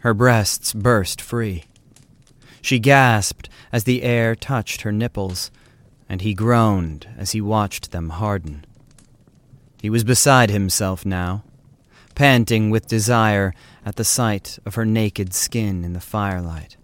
Her 0.00 0.14
breasts 0.14 0.72
burst 0.72 1.20
free. 1.20 1.64
She 2.62 2.78
gasped 2.78 3.48
as 3.72 3.84
the 3.84 4.02
air 4.02 4.34
touched 4.34 4.82
her 4.82 4.92
nipples, 4.92 5.50
and 6.08 6.20
he 6.20 6.34
groaned 6.34 7.08
as 7.16 7.32
he 7.32 7.40
watched 7.40 7.90
them 7.90 8.10
harden. 8.10 8.64
He 9.80 9.90
was 9.90 10.04
beside 10.04 10.50
himself 10.50 11.06
now, 11.06 11.42
panting 12.14 12.70
with 12.70 12.86
desire 12.86 13.54
at 13.84 13.96
the 13.96 14.04
sight 14.04 14.58
of 14.66 14.74
her 14.74 14.84
naked 14.84 15.32
skin 15.32 15.84
in 15.84 15.94
the 15.94 16.00
firelight. 16.00 16.76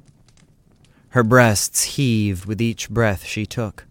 Her 1.17 1.23
breasts 1.23 1.97
heaved 1.97 2.45
with 2.45 2.61
each 2.61 2.91
breath 2.91 3.25
she 3.25 3.47
took. 3.47 3.87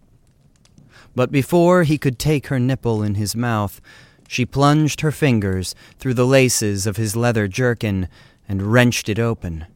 But 1.16 1.32
before 1.32 1.82
he 1.82 1.98
could 1.98 2.20
take 2.20 2.46
her 2.46 2.60
nipple 2.60 3.02
in 3.02 3.16
his 3.16 3.34
mouth, 3.34 3.80
she 4.28 4.46
plunged 4.46 5.00
her 5.00 5.10
fingers 5.10 5.74
through 5.98 6.14
the 6.14 6.24
laces 6.24 6.86
of 6.86 6.98
his 6.98 7.16
leather 7.16 7.48
jerkin 7.48 8.08
and 8.48 8.72
wrenched 8.72 9.08
it 9.08 9.18
open. 9.18 9.66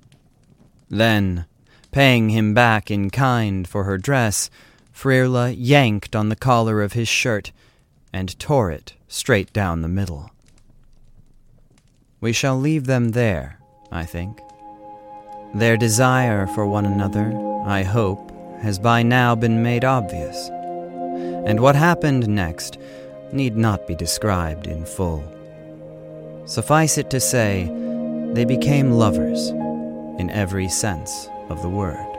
Then, 0.89 1.45
paying 1.91 2.29
him 2.29 2.55
back 2.55 2.89
in 2.89 3.11
kind 3.11 3.67
for 3.67 3.83
her 3.83 3.99
dress, 3.99 4.49
Frirla 4.95 5.53
yanked 5.59 6.15
on 6.15 6.29
the 6.29 6.37
collar 6.37 6.81
of 6.81 6.93
his 6.93 7.09
shirt 7.09 7.51
and 8.13 8.39
tore 8.39 8.71
it 8.71 8.95
straight 9.09 9.53
down 9.53 9.83
the 9.83 9.89
middle. 9.89 10.31
We 12.21 12.33
shall 12.33 12.57
leave 12.57 12.87
them 12.87 13.09
there, 13.09 13.59
I 13.91 14.05
think. 14.05 14.41
Their 15.55 15.77
desire 15.77 16.47
for 16.47 16.67
one 16.67 16.87
another, 16.87 17.33
I 17.67 17.83
hope, 17.83 18.31
has 18.63 18.79
by 18.79 19.03
now 19.03 19.35
been 19.35 19.63
made 19.63 19.85
obvious, 19.85 20.49
and 20.49 21.61
what 21.61 21.75
happened 21.75 22.29
next 22.29 22.79
need 23.33 23.57
not 23.57 23.87
be 23.87 23.95
described 23.95 24.67
in 24.67 24.85
full. 24.85 25.25
Suffice 26.47 26.99
it 26.99 27.11
to 27.11 27.21
say, 27.21 27.65
they 28.33 28.45
became 28.45 28.93
lovers 28.93 29.49
in 30.21 30.31
every 30.31 30.69
sense 30.69 31.29
of 31.49 31.63
the 31.63 31.69
word. 31.69 32.10